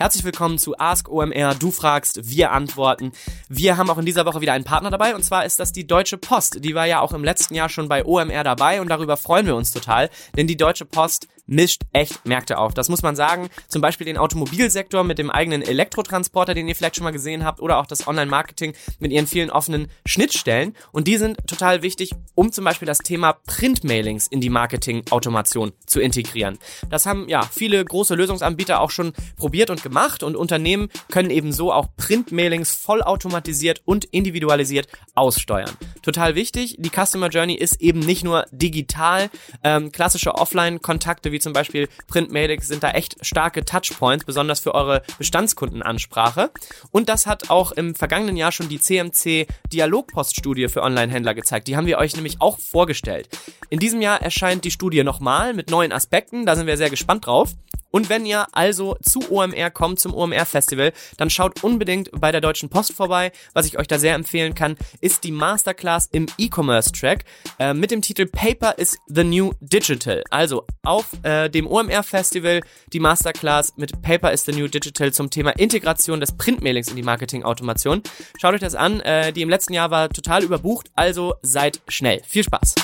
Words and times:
Herzlich 0.00 0.22
willkommen 0.22 0.58
zu 0.58 0.78
Ask 0.78 1.08
OMR. 1.08 1.56
Du 1.56 1.72
fragst, 1.72 2.30
wir 2.30 2.52
antworten. 2.52 3.10
Wir 3.48 3.76
haben 3.76 3.90
auch 3.90 3.98
in 3.98 4.06
dieser 4.06 4.24
Woche 4.26 4.40
wieder 4.40 4.52
einen 4.52 4.62
Partner 4.62 4.90
dabei 4.90 5.16
und 5.16 5.24
zwar 5.24 5.44
ist 5.44 5.58
das 5.58 5.72
die 5.72 5.88
Deutsche 5.88 6.16
Post. 6.16 6.64
Die 6.64 6.76
war 6.76 6.86
ja 6.86 7.00
auch 7.00 7.12
im 7.12 7.24
letzten 7.24 7.56
Jahr 7.56 7.68
schon 7.68 7.88
bei 7.88 8.04
OMR 8.04 8.44
dabei 8.44 8.80
und 8.80 8.90
darüber 8.90 9.16
freuen 9.16 9.46
wir 9.46 9.56
uns 9.56 9.72
total, 9.72 10.08
denn 10.36 10.46
die 10.46 10.56
Deutsche 10.56 10.84
Post 10.84 11.26
mischt 11.48 11.82
echt 11.92 12.24
Märkte 12.26 12.58
auf. 12.58 12.74
Das 12.74 12.88
muss 12.88 13.02
man 13.02 13.16
sagen. 13.16 13.48
Zum 13.66 13.82
Beispiel 13.82 14.04
den 14.04 14.18
Automobilsektor 14.18 15.02
mit 15.02 15.18
dem 15.18 15.30
eigenen 15.30 15.62
Elektrotransporter, 15.62 16.54
den 16.54 16.68
ihr 16.68 16.76
vielleicht 16.76 16.96
schon 16.96 17.04
mal 17.04 17.10
gesehen 17.10 17.44
habt, 17.44 17.60
oder 17.60 17.78
auch 17.78 17.86
das 17.86 18.06
Online-Marketing 18.06 18.74
mit 19.00 19.10
ihren 19.10 19.26
vielen 19.26 19.50
offenen 19.50 19.88
Schnittstellen. 20.06 20.76
Und 20.92 21.08
die 21.08 21.16
sind 21.16 21.38
total 21.46 21.82
wichtig, 21.82 22.12
um 22.34 22.52
zum 22.52 22.64
Beispiel 22.64 22.86
das 22.86 22.98
Thema 22.98 23.32
Printmailings 23.46 24.28
in 24.28 24.40
die 24.40 24.50
Marketing-Automation 24.50 25.72
zu 25.86 26.00
integrieren. 26.00 26.58
Das 26.90 27.06
haben 27.06 27.28
ja 27.28 27.42
viele 27.42 27.84
große 27.84 28.14
Lösungsanbieter 28.14 28.80
auch 28.80 28.90
schon 28.90 29.12
probiert 29.36 29.70
und 29.70 29.82
gemacht 29.82 30.22
und 30.22 30.36
Unternehmen 30.36 30.88
können 31.10 31.30
eben 31.30 31.52
so 31.52 31.72
auch 31.72 31.88
Printmailings 31.96 32.74
vollautomatisiert 32.74 33.80
und 33.84 34.04
individualisiert 34.04 34.88
aussteuern. 35.14 35.70
Total 36.02 36.34
wichtig, 36.34 36.76
die 36.78 36.90
Customer 36.90 37.28
Journey 37.28 37.54
ist 37.54 37.80
eben 37.80 38.00
nicht 38.00 38.24
nur 38.24 38.44
digital, 38.50 39.30
ähm, 39.64 39.92
klassische 39.92 40.34
Offline-Kontakte 40.34 41.32
wie 41.32 41.37
zum 41.40 41.52
Beispiel 41.52 41.88
Printmailings 42.06 42.68
sind 42.68 42.82
da 42.82 42.90
echt 42.90 43.16
starke 43.24 43.64
Touchpoints, 43.64 44.24
besonders 44.24 44.60
für 44.60 44.74
eure 44.74 45.02
Bestandskundenansprache. 45.18 46.50
Und 46.90 47.08
das 47.08 47.26
hat 47.26 47.50
auch 47.50 47.72
im 47.72 47.94
vergangenen 47.94 48.36
Jahr 48.36 48.52
schon 48.52 48.68
die 48.68 48.80
CMC 48.80 49.46
Dialogpost-Studie 49.72 50.68
für 50.68 50.82
Online-Händler 50.82 51.34
gezeigt. 51.34 51.68
Die 51.68 51.76
haben 51.76 51.86
wir 51.86 51.98
euch 51.98 52.14
nämlich 52.14 52.40
auch 52.40 52.58
vorgestellt. 52.58 53.28
In 53.70 53.78
diesem 53.78 54.00
Jahr 54.00 54.22
erscheint 54.22 54.64
die 54.64 54.70
Studie 54.70 55.04
nochmal 55.04 55.54
mit 55.54 55.70
neuen 55.70 55.92
Aspekten, 55.92 56.46
da 56.46 56.56
sind 56.56 56.66
wir 56.66 56.76
sehr 56.76 56.90
gespannt 56.90 57.26
drauf. 57.26 57.54
Und 57.90 58.08
wenn 58.08 58.26
ihr 58.26 58.46
also 58.52 58.96
zu 59.02 59.30
OMR 59.30 59.70
kommt, 59.70 60.00
zum 60.00 60.14
OMR 60.14 60.44
Festival, 60.44 60.92
dann 61.16 61.30
schaut 61.30 61.62
unbedingt 61.64 62.10
bei 62.12 62.32
der 62.32 62.40
Deutschen 62.40 62.68
Post 62.68 62.92
vorbei. 62.92 63.32
Was 63.54 63.66
ich 63.66 63.78
euch 63.78 63.86
da 63.86 63.98
sehr 63.98 64.14
empfehlen 64.14 64.54
kann, 64.54 64.76
ist 65.00 65.24
die 65.24 65.32
Masterclass 65.32 66.08
im 66.12 66.26
E-Commerce 66.38 66.92
Track 66.92 67.24
äh, 67.58 67.74
mit 67.74 67.90
dem 67.90 68.02
Titel 68.02 68.26
Paper 68.26 68.78
is 68.78 68.98
the 69.06 69.24
New 69.24 69.52
Digital. 69.60 70.22
Also 70.30 70.66
auf 70.82 71.06
äh, 71.22 71.48
dem 71.48 71.66
OMR 71.66 72.02
Festival 72.02 72.60
die 72.92 73.00
Masterclass 73.00 73.74
mit 73.76 74.02
Paper 74.02 74.32
is 74.32 74.44
the 74.44 74.52
New 74.52 74.68
Digital 74.68 75.12
zum 75.12 75.30
Thema 75.30 75.50
Integration 75.50 76.20
des 76.20 76.36
Printmailings 76.36 76.88
in 76.88 76.96
die 76.96 77.02
Marketing-Automation. 77.02 78.02
Schaut 78.38 78.54
euch 78.54 78.60
das 78.60 78.74
an. 78.74 79.00
Äh, 79.00 79.32
die 79.32 79.42
im 79.42 79.48
letzten 79.48 79.72
Jahr 79.72 79.90
war 79.90 80.08
total 80.10 80.44
überbucht, 80.44 80.90
also 80.94 81.34
seid 81.42 81.80
schnell. 81.88 82.20
Viel 82.26 82.44
Spaß. 82.44 82.74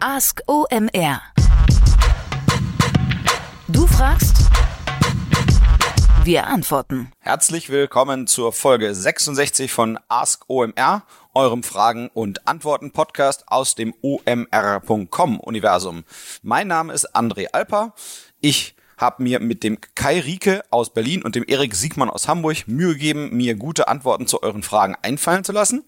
Ask 0.00 0.42
OMR 0.46 1.20
fragst, 3.98 4.36
wir 6.22 6.46
antworten. 6.46 7.10
Herzlich 7.18 7.68
willkommen 7.68 8.28
zur 8.28 8.52
Folge 8.52 8.94
66 8.94 9.72
von 9.72 9.98
Ask 10.06 10.44
OMR, 10.46 11.02
eurem 11.34 11.64
Fragen- 11.64 12.08
und 12.14 12.46
Antworten-Podcast 12.46 13.48
aus 13.48 13.74
dem 13.74 13.92
OMR.com 14.00 15.40
Universum. 15.40 16.04
Mein 16.42 16.68
Name 16.68 16.92
ist 16.92 17.16
André 17.16 17.48
Alper. 17.50 17.92
Ich 18.40 18.76
habe 18.98 19.24
mir 19.24 19.40
mit 19.40 19.64
dem 19.64 19.78
Kai 19.96 20.20
Rieke 20.20 20.62
aus 20.70 20.94
Berlin 20.94 21.24
und 21.24 21.34
dem 21.34 21.42
Erik 21.44 21.74
Siegmann 21.74 22.08
aus 22.08 22.28
Hamburg 22.28 22.68
Mühe 22.68 22.92
gegeben, 22.92 23.36
mir 23.36 23.56
gute 23.56 23.88
Antworten 23.88 24.28
zu 24.28 24.44
euren 24.44 24.62
Fragen 24.62 24.94
einfallen 25.02 25.42
zu 25.42 25.50
lassen. 25.50 25.82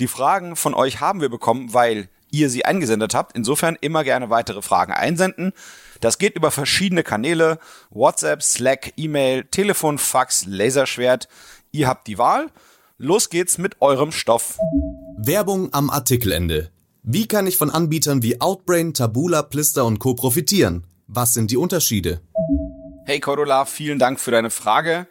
Die 0.00 0.08
Fragen 0.08 0.56
von 0.56 0.74
euch 0.74 1.00
haben 1.00 1.22
wir 1.22 1.30
bekommen, 1.30 1.72
weil 1.72 2.10
ihr 2.30 2.50
sie 2.50 2.66
eingesendet 2.66 3.14
habt. 3.14 3.34
Insofern 3.34 3.78
immer 3.80 4.04
gerne 4.04 4.28
weitere 4.28 4.60
Fragen 4.60 4.92
einsenden. 4.92 5.54
Das 6.00 6.18
geht 6.18 6.36
über 6.36 6.50
verschiedene 6.50 7.02
Kanäle, 7.02 7.58
WhatsApp, 7.90 8.42
Slack, 8.42 8.92
E-Mail, 8.96 9.44
Telefon, 9.44 9.98
Fax, 9.98 10.44
Laserschwert. 10.46 11.28
Ihr 11.72 11.88
habt 11.88 12.06
die 12.06 12.18
Wahl. 12.18 12.48
Los 12.98 13.30
geht's 13.30 13.58
mit 13.58 13.80
eurem 13.80 14.12
Stoff. 14.12 14.58
Werbung 15.16 15.72
am 15.72 15.90
Artikelende. 15.90 16.70
Wie 17.02 17.28
kann 17.28 17.46
ich 17.46 17.56
von 17.56 17.70
Anbietern 17.70 18.22
wie 18.22 18.40
Outbrain, 18.40 18.94
Tabula, 18.94 19.42
Plister 19.42 19.84
und 19.84 19.98
Co. 19.98 20.14
profitieren? 20.14 20.86
Was 21.06 21.34
sind 21.34 21.50
die 21.50 21.56
Unterschiede? 21.56 22.20
Hey 23.04 23.20
Cordula, 23.20 23.66
vielen 23.66 23.98
Dank 23.98 24.18
für 24.18 24.30
deine 24.30 24.48
Frage. 24.48 25.06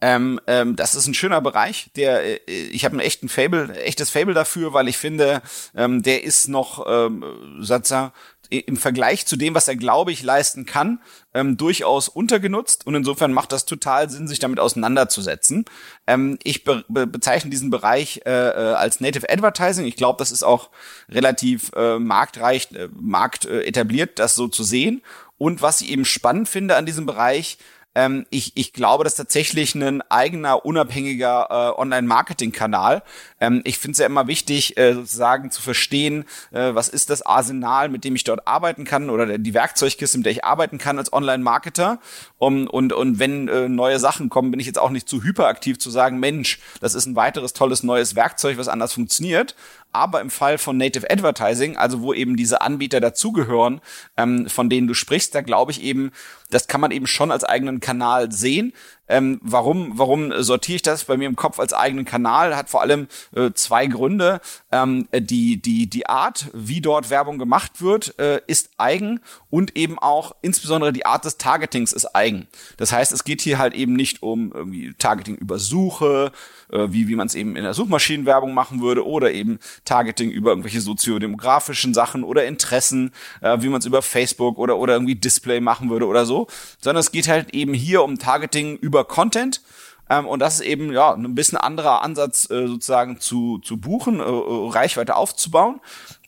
Ähm, 0.00 0.40
ähm, 0.46 0.76
das 0.76 0.94
ist 0.94 1.06
ein 1.06 1.14
schöner 1.14 1.40
Bereich, 1.40 1.90
der 1.96 2.22
äh, 2.48 2.52
ich 2.70 2.84
habe 2.84 2.96
ein 2.96 3.00
echten 3.00 3.28
Fable, 3.28 3.74
echtes 3.82 4.10
Fable 4.10 4.34
dafür, 4.34 4.74
weil 4.74 4.88
ich 4.88 4.98
finde, 4.98 5.40
ähm, 5.74 6.02
der 6.02 6.22
ist 6.22 6.48
noch 6.48 6.84
ähm, 6.86 7.24
Satzer 7.60 8.12
im 8.50 8.76
Vergleich 8.76 9.26
zu 9.26 9.36
dem, 9.36 9.54
was 9.54 9.68
er, 9.68 9.76
glaube 9.76 10.12
ich, 10.12 10.22
leisten 10.22 10.66
kann, 10.66 11.00
ähm, 11.34 11.56
durchaus 11.56 12.08
untergenutzt. 12.08 12.86
Und 12.86 12.94
insofern 12.94 13.32
macht 13.32 13.52
das 13.52 13.66
total 13.66 14.08
Sinn, 14.10 14.28
sich 14.28 14.38
damit 14.38 14.60
auseinanderzusetzen. 14.60 15.64
Ähm, 16.06 16.38
ich 16.42 16.64
be 16.64 16.84
be 16.88 17.06
bezeichne 17.06 17.50
diesen 17.50 17.70
Bereich 17.70 18.22
äh, 18.24 18.30
äh, 18.30 18.74
als 18.74 19.00
Native 19.00 19.30
Advertising. 19.30 19.86
Ich 19.86 19.96
glaube, 19.96 20.18
das 20.18 20.30
ist 20.30 20.42
auch 20.42 20.70
relativ 21.08 21.70
äh, 21.74 21.98
marktreich, 21.98 22.68
äh, 22.72 22.88
markt 22.92 23.44
äh, 23.44 23.62
etabliert, 23.62 24.18
das 24.18 24.34
so 24.34 24.48
zu 24.48 24.64
sehen. 24.64 25.02
Und 25.38 25.62
was 25.62 25.80
ich 25.80 25.90
eben 25.90 26.04
spannend 26.04 26.48
finde 26.48 26.76
an 26.76 26.86
diesem 26.86 27.06
Bereich, 27.06 27.58
ähm, 27.96 28.26
ich, 28.28 28.52
ich 28.56 28.74
glaube, 28.74 29.04
das 29.04 29.14
ist 29.14 29.16
tatsächlich 29.16 29.74
ein 29.74 30.02
eigener, 30.10 30.66
unabhängiger 30.66 31.46
äh, 31.48 31.80
Online-Marketing-Kanal. 31.80 33.02
Ähm, 33.40 33.62
ich 33.64 33.78
finde 33.78 33.92
es 33.92 33.98
ja 34.00 34.06
immer 34.06 34.26
wichtig, 34.26 34.76
äh, 34.76 34.92
sozusagen 34.92 35.50
zu 35.50 35.62
verstehen, 35.62 36.26
äh, 36.52 36.74
was 36.74 36.90
ist 36.90 37.08
das 37.08 37.24
Arsenal, 37.24 37.88
mit 37.88 38.04
dem 38.04 38.14
ich 38.14 38.24
dort 38.24 38.46
arbeiten 38.46 38.84
kann 38.84 39.08
oder 39.08 39.38
die 39.38 39.54
Werkzeugkiste, 39.54 40.18
mit 40.18 40.26
der 40.26 40.32
ich 40.32 40.44
arbeiten 40.44 40.76
kann 40.76 40.98
als 40.98 41.10
Online-Marketer. 41.10 41.98
Um, 42.38 42.66
und, 42.66 42.92
und 42.92 43.18
wenn 43.18 43.48
äh, 43.48 43.66
neue 43.66 43.98
Sachen 43.98 44.28
kommen, 44.28 44.50
bin 44.50 44.60
ich 44.60 44.66
jetzt 44.66 44.78
auch 44.78 44.90
nicht 44.90 45.08
zu 45.08 45.22
hyperaktiv 45.22 45.78
zu 45.78 45.90
sagen, 45.90 46.20
Mensch, 46.20 46.58
das 46.82 46.94
ist 46.94 47.06
ein 47.06 47.16
weiteres 47.16 47.54
tolles 47.54 47.82
neues 47.82 48.14
Werkzeug, 48.14 48.58
was 48.58 48.68
anders 48.68 48.92
funktioniert. 48.92 49.56
Aber 49.92 50.20
im 50.20 50.30
Fall 50.30 50.58
von 50.58 50.76
Native 50.76 51.10
Advertising, 51.10 51.76
also 51.76 52.02
wo 52.02 52.12
eben 52.12 52.36
diese 52.36 52.60
Anbieter 52.60 53.00
dazugehören, 53.00 53.80
ähm, 54.16 54.48
von 54.48 54.68
denen 54.68 54.86
du 54.86 54.94
sprichst, 54.94 55.34
da 55.34 55.40
glaube 55.40 55.72
ich 55.72 55.82
eben, 55.82 56.12
das 56.50 56.68
kann 56.68 56.80
man 56.80 56.90
eben 56.90 57.06
schon 57.06 57.30
als 57.30 57.44
eigenen 57.44 57.80
Kanal 57.80 58.30
sehen. 58.30 58.72
Ähm, 59.08 59.40
warum, 59.42 59.92
warum 59.98 60.32
sortiere 60.42 60.76
ich 60.76 60.82
das 60.82 61.04
bei 61.04 61.16
mir 61.16 61.28
im 61.28 61.36
Kopf 61.36 61.58
als 61.58 61.72
eigenen 61.72 62.04
Kanal? 62.04 62.56
Hat 62.56 62.68
vor 62.68 62.82
allem 62.82 63.08
äh, 63.34 63.50
zwei 63.54 63.86
Gründe. 63.86 64.40
Ähm, 64.72 65.08
die, 65.12 65.60
die, 65.60 65.88
die 65.88 66.06
Art, 66.06 66.50
wie 66.52 66.80
dort 66.80 67.10
Werbung 67.10 67.38
gemacht 67.38 67.80
wird, 67.80 68.18
äh, 68.18 68.40
ist 68.46 68.70
eigen 68.78 69.20
und 69.50 69.76
eben 69.76 69.98
auch 69.98 70.34
insbesondere 70.42 70.92
die 70.92 71.06
Art 71.06 71.24
des 71.24 71.38
Targetings 71.38 71.92
ist 71.92 72.14
eigen. 72.14 72.46
Das 72.76 72.92
heißt, 72.92 73.12
es 73.12 73.24
geht 73.24 73.40
hier 73.40 73.58
halt 73.58 73.74
eben 73.74 73.94
nicht 73.94 74.22
um 74.22 74.52
irgendwie 74.52 74.94
Targeting 74.98 75.36
über 75.36 75.58
Suche, 75.58 76.32
äh, 76.70 76.86
wie, 76.90 77.08
wie 77.08 77.16
man 77.16 77.26
es 77.26 77.34
eben 77.34 77.56
in 77.56 77.64
der 77.64 77.74
Suchmaschinenwerbung 77.74 78.54
machen 78.54 78.80
würde 78.80 79.06
oder 79.06 79.32
eben 79.32 79.58
Targeting 79.84 80.30
über 80.30 80.50
irgendwelche 80.50 80.80
soziodemografischen 80.80 81.94
Sachen 81.94 82.24
oder 82.24 82.46
Interessen, 82.46 83.12
äh, 83.40 83.58
wie 83.60 83.68
man 83.68 83.80
es 83.80 83.86
über 83.86 84.02
Facebook 84.02 84.58
oder, 84.58 84.76
oder 84.78 84.94
irgendwie 84.94 85.14
Display 85.14 85.60
machen 85.60 85.90
würde 85.90 86.06
oder 86.06 86.26
so, 86.26 86.46
sondern 86.80 87.00
es 87.00 87.12
geht 87.12 87.28
halt 87.28 87.54
eben 87.54 87.74
hier 87.74 88.02
um 88.02 88.18
Targeting 88.18 88.76
über 88.76 88.95
Content. 89.04 89.62
Ähm, 90.08 90.26
und 90.26 90.40
das 90.40 90.56
ist 90.56 90.60
eben 90.60 90.92
ja 90.92 91.12
ein 91.14 91.34
bisschen 91.34 91.58
anderer 91.58 92.02
Ansatz 92.02 92.48
äh, 92.50 92.66
sozusagen 92.66 93.20
zu, 93.20 93.58
zu 93.58 93.78
buchen, 93.78 94.20
äh, 94.20 94.22
äh, 94.22 94.70
Reichweite 94.70 95.16
aufzubauen. 95.16 95.80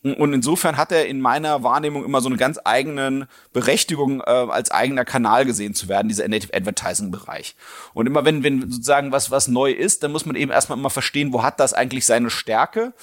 Und 0.02 0.32
insofern 0.32 0.76
hat 0.76 0.92
er 0.92 1.06
in 1.06 1.20
meiner 1.20 1.64
Wahrnehmung 1.64 2.04
immer 2.04 2.20
so 2.20 2.28
eine 2.28 2.38
ganz 2.38 2.58
eigenen 2.64 3.26
Berechtigung, 3.52 4.20
äh, 4.20 4.30
als 4.30 4.70
eigener 4.70 5.04
Kanal 5.04 5.44
gesehen 5.44 5.74
zu 5.74 5.88
werden, 5.88 6.08
dieser 6.08 6.26
Native 6.28 6.54
Advertising 6.54 7.10
Bereich. 7.10 7.56
Und 7.94 8.06
immer 8.06 8.24
wenn, 8.24 8.44
wenn 8.44 8.60
sozusagen 8.70 9.10
was, 9.10 9.32
was 9.32 9.48
neu 9.48 9.72
ist, 9.72 10.04
dann 10.04 10.12
muss 10.12 10.24
man 10.24 10.36
eben 10.36 10.52
erstmal 10.52 10.78
immer 10.78 10.90
verstehen, 10.90 11.32
wo 11.32 11.42
hat 11.42 11.58
das 11.58 11.74
eigentlich 11.74 12.06
seine 12.06 12.30
Stärke? 12.30 12.94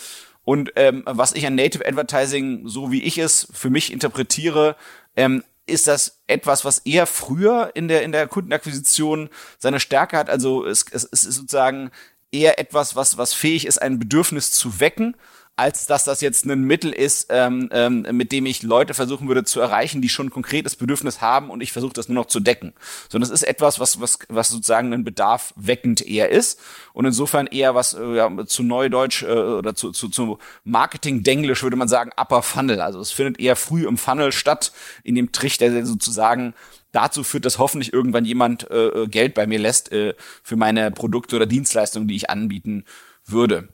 Und 0.45 0.71
ähm, 0.77 1.03
was 1.05 1.33
ich 1.33 1.45
an 1.45 1.55
Native 1.55 1.85
Advertising, 1.85 2.67
so 2.67 2.91
wie 2.91 3.03
ich 3.03 3.17
es 3.17 3.47
für 3.51 3.69
mich 3.69 3.91
interpretiere, 3.91 4.77
ähm, 5.17 5.43
ist 5.65 5.87
das 5.87 6.21
etwas, 6.27 6.65
was 6.65 6.79
eher 6.79 7.07
früher 7.07 7.71
in 7.73 7.87
der, 7.87 8.03
in 8.03 8.11
der 8.11 8.27
Kundenakquisition 8.27 9.29
seine 9.57 9.79
Stärke 9.79 10.17
hat. 10.17 10.29
Also 10.29 10.65
es, 10.65 10.85
es, 10.91 11.07
es 11.11 11.23
ist 11.23 11.35
sozusagen 11.35 11.91
eher 12.31 12.59
etwas, 12.59 12.95
was, 12.95 13.17
was 13.17 13.33
fähig 13.33 13.65
ist, 13.65 13.81
ein 13.81 13.99
Bedürfnis 13.99 14.51
zu 14.51 14.79
wecken 14.79 15.15
als 15.57 15.87
dass 15.87 16.03
das 16.03 16.19
jetzt 16.19 16.45
ein 16.45 16.61
Mittel 16.61 16.91
ist, 16.91 17.27
ähm, 17.29 17.69
ähm, 17.71 18.05
mit 18.11 18.31
dem 18.33 18.45
ich 18.45 18.61
Leute 18.63 18.93
versuchen 18.93 19.27
würde 19.27 19.45
zu 19.45 19.61
erreichen, 19.61 20.01
die 20.01 20.09
schon 20.09 20.27
ein 20.27 20.31
konkretes 20.31 20.75
Bedürfnis 20.75 21.21
haben 21.21 21.49
und 21.49 21.61
ich 21.61 21.71
versuche 21.71 21.93
das 21.93 22.09
nur 22.09 22.15
noch 22.15 22.25
zu 22.25 22.41
decken. 22.41 22.73
Sondern 23.09 23.29
es 23.29 23.33
ist 23.33 23.47
etwas, 23.47 23.79
was, 23.79 24.01
was, 24.01 24.19
was 24.27 24.49
sozusagen 24.49 24.91
ein 24.91 25.05
Bedarf 25.05 25.53
weckend 25.55 26.05
eher 26.05 26.29
ist 26.29 26.59
und 26.91 27.05
insofern 27.05 27.47
eher 27.47 27.73
was 27.73 27.93
äh, 27.93 28.15
ja, 28.15 28.45
zu 28.45 28.63
Neudeutsch 28.63 29.23
äh, 29.23 29.27
oder 29.27 29.75
zu, 29.75 29.91
zu, 29.91 30.09
zu 30.09 30.39
Marketing-Denglisch 30.65 31.63
würde 31.63 31.77
man 31.77 31.87
sagen 31.87 32.11
Upper 32.17 32.41
Funnel. 32.41 32.81
Also 32.81 32.99
es 32.99 33.11
findet 33.11 33.39
eher 33.39 33.55
früh 33.55 33.87
im 33.87 33.97
Funnel 33.97 34.33
statt, 34.33 34.73
in 35.03 35.15
dem 35.15 35.31
Trichter, 35.31 35.69
der 35.69 35.85
sozusagen 35.85 36.53
dazu 36.91 37.23
führt, 37.23 37.45
dass 37.45 37.59
hoffentlich 37.59 37.93
irgendwann 37.93 38.25
jemand 38.25 38.69
äh, 38.71 39.07
Geld 39.07 39.33
bei 39.33 39.47
mir 39.47 39.59
lässt 39.59 39.91
äh, 39.93 40.15
für 40.43 40.57
meine 40.57 40.91
Produkte 40.91 41.37
oder 41.37 41.45
Dienstleistungen, 41.45 42.07
die 42.07 42.15
ich 42.15 42.29
anbieten 42.29 42.83
würde. 43.25 43.69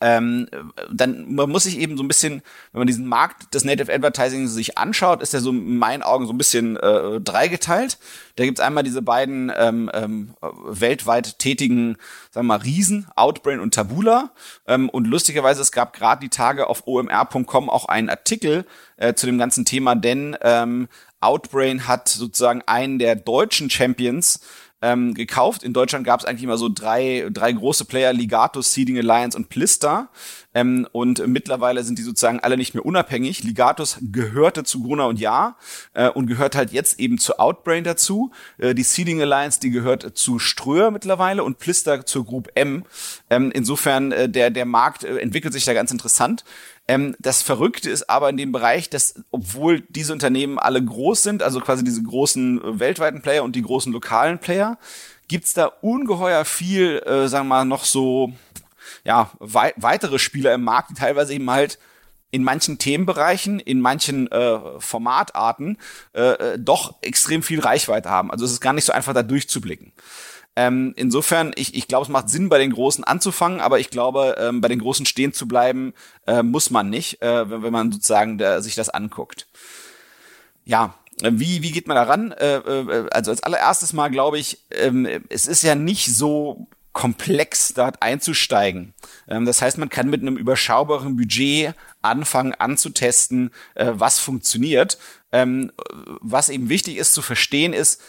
Ähm, 0.00 0.48
dann 0.92 1.34
man 1.34 1.50
muss 1.50 1.64
sich 1.64 1.78
eben 1.78 1.96
so 1.96 2.04
ein 2.04 2.08
bisschen, 2.08 2.42
wenn 2.72 2.80
man 2.80 2.86
diesen 2.86 3.06
Markt 3.06 3.54
des 3.54 3.64
Native 3.64 3.92
Advertising 3.92 4.46
sich 4.46 4.78
anschaut, 4.78 5.22
ist 5.22 5.34
er 5.34 5.40
so 5.40 5.50
in 5.50 5.78
meinen 5.78 6.02
Augen 6.02 6.26
so 6.26 6.32
ein 6.32 6.38
bisschen 6.38 6.76
äh, 6.76 7.20
dreigeteilt. 7.20 7.98
Da 8.36 8.44
gibt's 8.44 8.60
einmal 8.60 8.84
diese 8.84 9.02
beiden 9.02 9.52
ähm, 9.56 9.90
ähm, 9.92 10.34
weltweit 10.40 11.38
tätigen, 11.38 11.96
sagen 12.30 12.46
wir 12.46 12.58
mal, 12.58 12.62
Riesen, 12.62 13.06
Outbrain 13.16 13.60
und 13.60 13.74
Tabula. 13.74 14.30
Ähm, 14.66 14.88
und 14.88 15.06
lustigerweise, 15.06 15.62
es 15.62 15.72
gab 15.72 15.92
gerade 15.92 16.20
die 16.20 16.28
Tage 16.28 16.68
auf 16.68 16.86
omr.com 16.86 17.68
auch 17.68 17.86
einen 17.86 18.08
Artikel 18.08 18.66
äh, 18.96 19.14
zu 19.14 19.26
dem 19.26 19.38
ganzen 19.38 19.64
Thema, 19.64 19.96
denn 19.96 20.36
ähm, 20.42 20.88
Outbrain 21.20 21.88
hat 21.88 22.08
sozusagen 22.08 22.62
einen 22.66 23.00
der 23.00 23.16
deutschen 23.16 23.70
Champions 23.70 24.40
ähm, 24.80 25.14
gekauft. 25.14 25.62
In 25.62 25.72
Deutschland 25.72 26.04
gab 26.06 26.20
es 26.20 26.26
eigentlich 26.26 26.44
immer 26.44 26.58
so 26.58 26.68
drei, 26.68 27.28
drei 27.32 27.52
große 27.52 27.84
Player, 27.84 28.12
Ligatus, 28.12 28.72
Seeding 28.72 28.98
Alliance 28.98 29.36
und 29.36 29.48
Plister. 29.48 30.10
Ähm, 30.54 30.86
und 30.92 31.26
mittlerweile 31.26 31.82
sind 31.82 31.98
die 31.98 32.02
sozusagen 32.02 32.40
alle 32.40 32.56
nicht 32.56 32.74
mehr 32.74 32.86
unabhängig. 32.86 33.42
Ligatus 33.42 33.98
gehörte 34.00 34.64
zu 34.64 34.82
Gruner 34.82 35.06
und 35.08 35.18
Ja 35.18 35.56
äh, 35.94 36.08
und 36.08 36.26
gehört 36.26 36.54
halt 36.54 36.72
jetzt 36.72 37.00
eben 37.00 37.18
zu 37.18 37.38
Outbrain 37.38 37.84
dazu. 37.84 38.32
Äh, 38.58 38.74
die 38.74 38.82
Seeding 38.84 39.20
Alliance, 39.20 39.60
die 39.60 39.70
gehört 39.70 40.16
zu 40.16 40.38
Ströer 40.38 40.90
mittlerweile 40.90 41.44
und 41.44 41.58
Plister 41.58 42.06
zur 42.06 42.24
Group 42.24 42.48
M. 42.54 42.84
Ähm, 43.30 43.50
insofern, 43.52 44.12
äh, 44.12 44.28
der, 44.28 44.50
der 44.50 44.64
Markt 44.64 45.04
äh, 45.04 45.18
entwickelt 45.18 45.52
sich 45.52 45.64
da 45.64 45.74
ganz 45.74 45.90
interessant. 45.90 46.44
Ähm, 46.88 47.14
das 47.18 47.42
Verrückte 47.42 47.90
ist 47.90 48.08
aber 48.08 48.30
in 48.30 48.38
dem 48.38 48.50
Bereich, 48.50 48.88
dass 48.88 49.22
obwohl 49.30 49.82
diese 49.82 50.12
Unternehmen 50.14 50.58
alle 50.58 50.82
groß 50.82 51.22
sind, 51.22 51.42
also 51.42 51.60
quasi 51.60 51.84
diese 51.84 52.02
großen 52.02 52.62
äh, 52.62 52.80
weltweiten 52.80 53.20
Player 53.20 53.44
und 53.44 53.54
die 53.54 53.62
großen 53.62 53.92
lokalen 53.92 54.38
Player, 54.38 54.78
gibt's 55.28 55.52
da 55.52 55.66
ungeheuer 55.66 56.46
viel, 56.46 56.98
äh, 57.00 57.28
sagen 57.28 57.48
wir 57.48 57.56
mal, 57.56 57.64
noch 57.66 57.84
so 57.84 58.32
ja, 59.04 59.30
wei 59.38 59.74
weitere 59.76 60.18
Spieler 60.18 60.54
im 60.54 60.64
Markt, 60.64 60.90
die 60.90 60.94
teilweise 60.94 61.34
eben 61.34 61.50
halt 61.50 61.78
in 62.30 62.42
manchen 62.42 62.78
Themenbereichen, 62.78 63.60
in 63.60 63.80
manchen 63.80 64.30
äh, 64.30 64.58
Formatarten 64.80 65.78
äh, 66.14 66.20
äh 66.20 66.58
doch 66.58 66.96
extrem 67.02 67.42
viel 67.42 67.60
Reichweite 67.60 68.10
haben. 68.10 68.30
Also 68.30 68.44
es 68.44 68.52
ist 68.52 68.60
gar 68.60 68.72
nicht 68.72 68.84
so 68.84 68.92
einfach, 68.92 69.14
da 69.14 69.22
durchzublicken. 69.22 69.92
Ähm, 70.58 70.92
insofern, 70.96 71.52
ich, 71.54 71.76
ich 71.76 71.86
glaube, 71.86 72.06
es 72.06 72.08
macht 72.08 72.28
Sinn, 72.28 72.48
bei 72.48 72.58
den 72.58 72.72
Großen 72.72 73.04
anzufangen, 73.04 73.60
aber 73.60 73.78
ich 73.78 73.90
glaube, 73.90 74.34
ähm, 74.40 74.60
bei 74.60 74.66
den 74.66 74.80
Großen 74.80 75.06
stehen 75.06 75.32
zu 75.32 75.46
bleiben, 75.46 75.94
äh, 76.26 76.42
muss 76.42 76.70
man 76.70 76.90
nicht, 76.90 77.22
äh, 77.22 77.48
wenn, 77.48 77.62
wenn 77.62 77.72
man 77.72 77.92
sozusagen 77.92 78.38
da, 78.38 78.60
sich 78.60 78.74
das 78.74 78.88
anguckt. 78.88 79.46
Ja, 80.64 80.94
äh, 81.22 81.30
wie, 81.34 81.62
wie 81.62 81.70
geht 81.70 81.86
man 81.86 81.94
da 81.94 82.02
ran? 82.02 82.32
Äh, 82.32 82.56
äh, 82.56 83.08
also 83.12 83.30
als 83.30 83.44
allererstes 83.44 83.92
mal 83.92 84.08
glaube 84.08 84.40
ich, 84.40 84.58
ähm, 84.72 85.06
es 85.28 85.46
ist 85.46 85.62
ja 85.62 85.76
nicht 85.76 86.12
so 86.12 86.66
komplex 86.92 87.74
dort 87.74 88.02
einzusteigen. 88.02 88.94
Ähm, 89.28 89.46
das 89.46 89.62
heißt, 89.62 89.78
man 89.78 89.90
kann 89.90 90.10
mit 90.10 90.22
einem 90.22 90.36
überschaubaren 90.36 91.16
Budget 91.16 91.76
anfangen 92.02 92.54
anzutesten, 92.54 93.52
was 93.76 94.18
funktioniert. 94.18 94.98
Ähm, 95.30 95.70
was 96.20 96.48
eben 96.48 96.68
wichtig 96.68 96.96
ist 96.96 97.14
zu 97.14 97.22
verstehen 97.22 97.74
ist, 97.74 98.00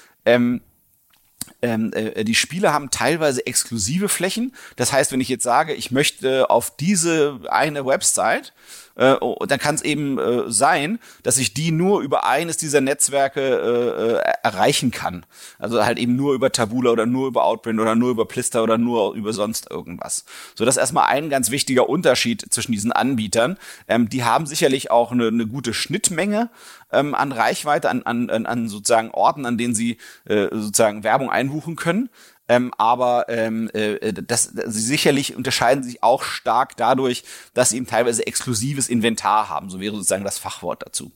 ähm, 1.61 1.91
äh, 1.93 2.23
die 2.23 2.35
Spiele 2.35 2.73
haben 2.73 2.89
teilweise 2.89 3.45
exklusive 3.45 4.09
Flächen. 4.09 4.53
Das 4.75 4.93
heißt, 4.93 5.11
wenn 5.11 5.21
ich 5.21 5.29
jetzt 5.29 5.43
sage, 5.43 5.73
ich 5.73 5.91
möchte 5.91 6.49
auf 6.49 6.75
diese 6.75 7.39
eine 7.49 7.85
Website, 7.85 8.53
äh, 8.99 9.15
oh, 9.21 9.45
dann 9.47 9.59
kann 9.59 9.75
es 9.75 9.81
eben 9.81 10.19
äh, 10.19 10.51
sein, 10.51 10.99
dass 11.23 11.37
ich 11.37 11.53
die 11.53 11.71
nur 11.71 12.01
über 12.01 12.25
eines 12.27 12.57
dieser 12.57 12.81
Netzwerke 12.81 13.41
äh, 13.41 14.15
äh, 14.15 14.33
erreichen 14.43 14.91
kann. 14.91 15.25
Also 15.57 15.83
halt 15.83 15.97
eben 15.97 16.15
nur 16.17 16.33
über 16.33 16.51
Tabula 16.51 16.91
oder 16.91 17.05
nur 17.05 17.27
über 17.27 17.45
Outprint 17.45 17.79
oder 17.79 17.95
nur 17.95 18.11
über 18.11 18.27
Plister 18.27 18.61
oder 18.61 18.77
nur 18.77 19.13
über 19.15 19.31
sonst 19.31 19.71
irgendwas. 19.71 20.25
So, 20.53 20.65
das 20.65 20.75
ist 20.75 20.81
erstmal 20.81 21.07
ein 21.07 21.29
ganz 21.29 21.49
wichtiger 21.49 21.87
Unterschied 21.87 22.45
zwischen 22.49 22.73
diesen 22.73 22.91
Anbietern. 22.91 23.57
Ähm, 23.87 24.09
die 24.09 24.25
haben 24.25 24.45
sicherlich 24.45 24.91
auch 24.91 25.13
eine, 25.13 25.27
eine 25.27 25.47
gute 25.47 25.73
Schnittmenge 25.73 26.49
ähm, 26.91 27.15
an 27.15 27.31
Reichweite, 27.31 27.89
an, 27.89 28.03
an, 28.03 28.29
an 28.29 28.67
sozusagen 28.67 29.11
Orten, 29.11 29.45
an 29.45 29.57
denen 29.57 29.75
sie 29.75 29.97
äh, 30.25 30.47
sozusagen 30.51 31.03
Werbung 31.03 31.29
einbuchen 31.29 31.77
können. 31.77 32.09
Ähm, 32.49 32.73
aber 32.77 33.29
ähm, 33.29 33.69
äh, 33.73 34.11
das, 34.11 34.51
sie 34.53 34.81
sicherlich 34.81 35.35
unterscheiden 35.35 35.83
sich 35.83 36.01
auch 36.03 36.23
stark 36.23 36.75
dadurch, 36.75 37.23
dass 37.53 37.69
sie 37.69 37.77
eben 37.77 37.87
teilweise 37.87 38.25
exklusives 38.25 38.89
Inventar 38.89 39.49
haben. 39.49 39.69
So 39.69 39.79
wäre 39.79 39.95
sozusagen 39.95 40.23
das 40.25 40.39
Fachwort 40.39 40.81
dazu. 40.83 41.11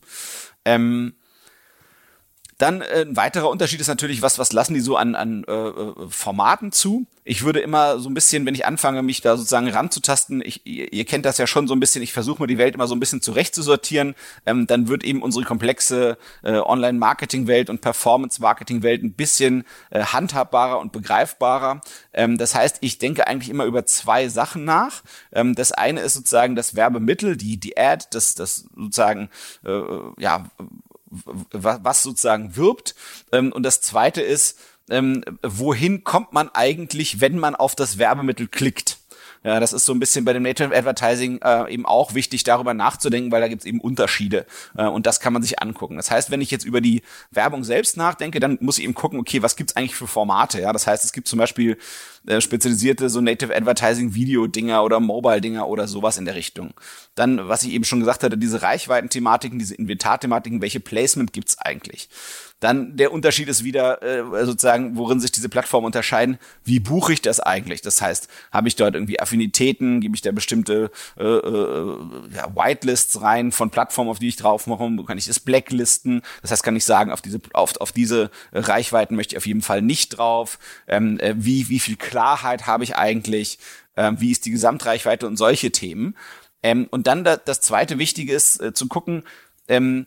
Ähm, 0.63 1.15
dann 2.63 2.81
äh, 2.81 3.01
ein 3.01 3.18
weiterer 3.18 3.50
Unterschied 3.50 3.81
ist 3.81 3.88
natürlich, 3.88 4.21
was, 4.21 4.39
was 4.39 4.54
lassen 4.54 4.74
die 4.74 4.80
so 4.80 4.95
an, 4.95 5.15
an 5.15 5.44
äh, 5.44 5.51
äh, 5.51 5.94
Formaten 6.07 6.71
zu? 6.71 7.06
Ich 7.25 7.44
würde 7.44 7.60
immer 7.60 8.00
so 8.00 8.10
ein 8.10 8.13
bisschen, 8.13 8.45
wenn 8.45 8.56
ich 8.56 8.65
anfange, 8.65 9.01
mich 9.01 9.21
da 9.21 9.36
sozusagen 9.36 9.69
ranzutasten, 9.69 10.42
ich, 10.44 10.65
ihr, 10.65 10.92
ihr 10.92 11.06
kennt 11.06 11.25
das 11.25 11.38
ja 11.38 11.45
schon 11.45 11.68
so 11.68 11.75
ein 11.75 11.80
bisschen, 11.80 12.01
ich 12.01 12.13
versuche 12.13 12.42
mir 12.42 12.48
die 12.48 12.57
Welt 12.57 12.75
immer 12.75 12.88
so 12.88 12.95
ein 12.95 13.00
bisschen 13.00 13.21
zurechtzusortieren, 13.21 14.15
ähm, 14.45 14.65
dann 14.65 14.88
wird 14.88 15.04
eben 15.04 15.21
unsere 15.21 15.44
komplexe 15.44 16.18
äh, 16.44 16.54
Online-Marketing-Welt 16.54 17.69
und 17.69 17.81
Performance-Marketing-Welt 17.81 19.04
ein 19.04 19.13
bisschen 19.13 19.66
äh, 19.89 20.01
handhabbarer 20.04 20.80
und 20.80 20.94
begreifbarer. 20.94 21.81
Ähm, 22.13 22.38
das 22.38 22.56
heißt, 22.56 22.77
ich 22.80 22.98
denke 22.98 23.27
eigentlich 23.27 23.50
immer 23.50 23.66
über 23.66 23.86
zwei 23.86 24.30
Sachen 24.30 24.63
nach. 24.63 25.04
Ähm, 25.33 25.56
das 25.56 25.74
eine 25.74 26.00
ist 26.00 26.13
sozusagen 26.13 26.56
das 26.56 26.75
Werbemittel, 26.75 27.36
die, 27.36 27.57
die 27.57 27.77
Ad, 27.77 28.06
das, 28.12 28.36
das 28.36 28.69
sozusagen, 28.75 29.30
äh, 29.66 29.81
ja, 30.18 30.45
was 31.51 32.04
sozusagen 32.04 32.56
wirbt. 32.56 32.95
Ähm, 33.31 33.51
und 33.51 33.63
das 33.63 33.81
zweite 33.81 34.21
ist, 34.21 34.60
ähm, 34.89 35.24
wohin 35.42 36.04
kommt 36.04 36.33
man 36.33 36.50
eigentlich, 36.50 37.21
wenn 37.21 37.39
man 37.39 37.56
auf 37.56 37.75
das 37.75 37.98
Werbemittel 37.98 38.48
klickt? 38.48 38.98
Ja, 39.44 39.60
das 39.60 39.74
ist 39.74 39.86
so 39.86 39.94
ein 39.94 40.00
bisschen 40.00 40.24
bei 40.24 40.31
dem 40.31 40.44
Native 40.44 40.75
Advertising 40.75 41.40
äh, 41.44 41.72
eben 41.72 41.86
auch 41.86 42.13
wichtig, 42.13 42.44
darüber 42.44 42.74
nachzudenken, 42.74 43.31
weil 43.31 43.42
da 43.42 43.50
gibt 43.50 43.63
es 43.63 43.66
eben 43.66 43.81
Unterschiede 43.81 44.45
äh, 44.78 44.86
und 44.86 45.06
das 45.06 45.19
kann 45.19 45.34
man 45.34 45.42
sich 45.42 45.62
angucken. 45.62 45.98
Das 45.98 46.10
heißt, 46.12 46.31
wenn 46.31 46.40
ich 46.40 46.50
jetzt 46.50 46.63
über 46.66 46.80
die 46.80 47.01
Werbung 47.31 47.66
selbst 47.66 47.98
nachdenke, 47.98 48.40
dann 48.40 48.57
muss 48.62 48.78
ich 48.78 48.86
eben 48.86 48.94
gucken, 48.94 49.19
okay, 49.19 49.42
was 49.42 49.56
gibt's 49.57 49.75
eigentlich 49.75 49.95
für 49.95 50.07
Formate? 50.07 50.62
Ja, 50.62 50.72
das 50.72 50.88
heißt, 50.88 51.04
es 51.04 51.12
gibt 51.12 51.28
zum 51.28 51.40
Beispiel 51.40 51.78
äh, 52.25 52.40
spezialisierte 52.40 53.10
so 53.10 53.19
Native 53.19 53.54
Advertising 53.54 54.16
Video 54.16 54.48
Dinger 54.48 54.81
oder 54.84 55.01
Mobile 55.01 55.42
Dinger 55.42 55.68
oder 55.68 55.88
sowas 55.90 56.18
in 56.18 56.24
der 56.24 56.36
Richtung. 56.36 56.74
Dann, 57.16 57.50
was 57.50 57.63
ich 57.63 57.74
eben 57.74 57.84
schon 57.84 58.00
gesagt 58.00 58.24
hatte, 58.24 58.38
diese 58.38 58.62
Reichweiten-Thematiken, 58.62 59.60
diese 59.60 59.75
Inventar-Thematiken, 59.75 60.62
welche 60.62 60.80
Placement 60.80 61.34
gibt's 61.34 61.57
eigentlich? 61.57 62.07
Dann 62.63 62.95
der 62.95 63.12
Unterschied 63.12 63.50
ist 63.50 63.65
wieder 63.65 64.01
äh, 64.01 64.45
sozusagen, 64.45 64.95
worin 64.95 65.19
sich 65.19 65.33
diese 65.33 65.50
Plattformen 65.50 65.86
unterscheiden. 65.86 66.38
Wie 66.63 66.80
buche 66.80 67.12
ich 67.12 67.21
das 67.21 67.42
eigentlich? 67.42 67.81
Das 67.81 68.01
heißt, 68.01 68.30
habe 68.54 68.69
ich 68.69 68.77
dort 68.77 68.95
irgendwie 68.95 69.19
Affinitäten? 69.19 70.00
Gebe 70.00 70.15
ich 70.15 70.21
da 70.21 70.31
bestimmte 70.31 70.89
äh, 71.19 71.24
äh, 71.24 71.98
ja, 72.33 72.56
Whitelists 72.56 73.21
rein 73.21 73.51
von 73.51 73.69
Plattformen, 73.69 74.10
auf 74.10 74.19
die 74.19 74.30
ich 74.30 74.38
drauf 74.38 74.65
mache? 74.65 74.89
Kann 75.06 75.18
ich 75.18 75.25
das 75.25 75.42
blacklisten? 75.42 76.21
Das 76.42 76.51
heißt, 76.51 76.63
kann 76.63 76.77
ich 76.77 76.86
sagen, 76.86 77.12
auf 77.12 77.21
diese 77.21 77.42
auf, 77.51 77.75
auf 77.81 77.92
diese 77.92 78.31
Reichweiten 78.54 79.18
möchte 79.18 79.36
ich 79.36 79.38
auf 79.38 79.45
jeden 79.45 79.62
Fall 79.62 79.81
nicht 79.81 80.18
drauf. 80.18 80.57
Ähm, 80.87 81.19
äh, 81.19 81.35
wie 81.35 81.68
wie 81.68 81.80
viel 81.80 81.97
Klarheit 81.97 82.66
habe 82.66 82.85
ich 82.85 82.95
eigentlich? 82.95 83.59
Ähm, 83.97 84.21
wie 84.21 84.31
ist 84.31 84.45
die 84.45 84.52
Gesamtreichweite 84.52 85.28
und 85.28 85.35
solche 85.35 85.71
Themen? 85.71 86.16
Ähm, 86.61 86.87
und 86.92 87.07
dann 87.07 87.26
da, 87.26 87.35
das 87.35 87.59
zweite 87.59 87.99
Wichtige 87.99 88.33
ist 88.33 88.61
äh, 88.61 88.73
zu 88.73 88.87
gucken, 88.87 89.23
ähm, 89.68 90.06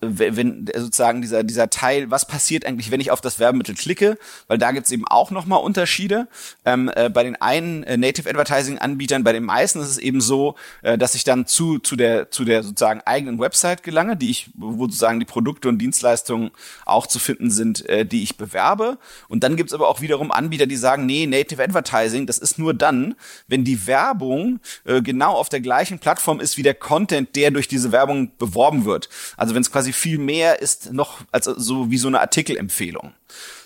wenn 0.00 0.66
sozusagen 0.74 1.20
dieser 1.20 1.44
dieser 1.44 1.68
Teil, 1.68 2.10
was 2.10 2.26
passiert 2.26 2.64
eigentlich, 2.64 2.90
wenn 2.90 3.00
ich 3.00 3.10
auf 3.10 3.20
das 3.20 3.38
Werbemittel 3.38 3.74
klicke, 3.74 4.18
weil 4.48 4.58
da 4.58 4.72
gibt's 4.72 4.90
eben 4.90 5.06
auch 5.06 5.30
nochmal 5.30 5.60
Unterschiede. 5.62 6.28
Ähm, 6.64 6.90
äh, 6.94 7.10
bei 7.10 7.22
den 7.22 7.36
einen 7.36 7.82
äh, 7.82 7.96
Native 7.96 8.28
Advertising 8.28 8.78
Anbietern, 8.78 9.24
bei 9.24 9.32
den 9.32 9.44
meisten 9.44 9.80
ist 9.80 9.88
es 9.88 9.98
eben 9.98 10.20
so, 10.20 10.54
äh, 10.82 10.96
dass 10.96 11.14
ich 11.14 11.24
dann 11.24 11.46
zu 11.46 11.78
zu 11.78 11.96
der 11.96 12.30
zu 12.30 12.44
der 12.44 12.62
sozusagen 12.62 13.02
eigenen 13.02 13.38
Website 13.38 13.82
gelange, 13.82 14.16
die 14.16 14.30
ich 14.30 14.50
wo 14.54 14.86
sozusagen 14.86 15.20
die 15.20 15.26
Produkte 15.26 15.68
und 15.68 15.78
Dienstleistungen 15.78 16.50
auch 16.86 17.06
zu 17.06 17.18
finden 17.18 17.50
sind, 17.50 17.86
äh, 17.88 18.06
die 18.06 18.22
ich 18.22 18.36
bewerbe. 18.36 18.98
Und 19.28 19.44
dann 19.44 19.56
gibt's 19.56 19.74
aber 19.74 19.88
auch 19.88 20.00
wiederum 20.00 20.30
Anbieter, 20.30 20.66
die 20.66 20.76
sagen, 20.76 21.06
nee, 21.06 21.26
Native 21.26 21.62
Advertising, 21.62 22.26
das 22.26 22.38
ist 22.38 22.58
nur 22.58 22.72
dann, 22.72 23.14
wenn 23.48 23.64
die 23.64 23.86
Werbung 23.86 24.60
äh, 24.84 25.02
genau 25.02 25.34
auf 25.34 25.48
der 25.48 25.60
gleichen 25.60 25.98
Plattform 25.98 26.40
ist 26.40 26.56
wie 26.56 26.62
der 26.62 26.74
Content, 26.74 27.36
der 27.36 27.50
durch 27.50 27.68
diese 27.68 27.92
Werbung 27.92 28.32
beworben 28.38 28.84
wird. 28.84 29.08
Also 29.36 29.54
wenn 29.54 29.62
es 29.62 29.70
quasi 29.70 29.89
quasi 29.90 29.92
viel 29.92 30.18
mehr 30.18 30.60
ist 30.60 30.92
noch 30.92 31.20
als 31.30 31.44
so 31.44 31.90
wie 31.90 31.98
so 31.98 32.08
eine 32.08 32.20
Artikelempfehlung. 32.20 33.12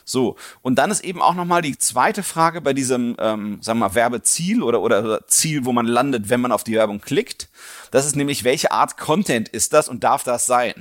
So, 0.07 0.37
und 0.61 0.75
dann 0.78 0.90
ist 0.90 1.02
eben 1.02 1.23
auch 1.23 1.35
nochmal 1.35 1.62
die 1.62 1.78
zweite 1.78 2.23
Frage 2.23 2.61
bei 2.61 2.75
diesem, 2.75 3.16
ähm, 3.19 3.59
sagen 3.62 3.78
wir 3.78 3.88
mal, 3.88 3.95
Werbeziel 3.95 4.62
oder, 4.62 4.83
oder 4.83 5.26
Ziel, 5.28 5.64
wo 5.64 5.73
man 5.73 5.87
landet, 5.87 6.28
wenn 6.28 6.43
man 6.43 6.52
auf 6.52 6.62
die 6.62 6.75
Werbung 6.75 7.00
klickt. 7.00 7.49
Das 7.90 8.04
ist 8.04 8.14
nämlich, 8.14 8.45
welche 8.45 8.71
Art 8.71 8.99
Content 8.99 9.49
ist 9.49 9.73
das 9.73 9.88
und 9.88 10.04
darf 10.04 10.23
das 10.23 10.45
sein? 10.45 10.75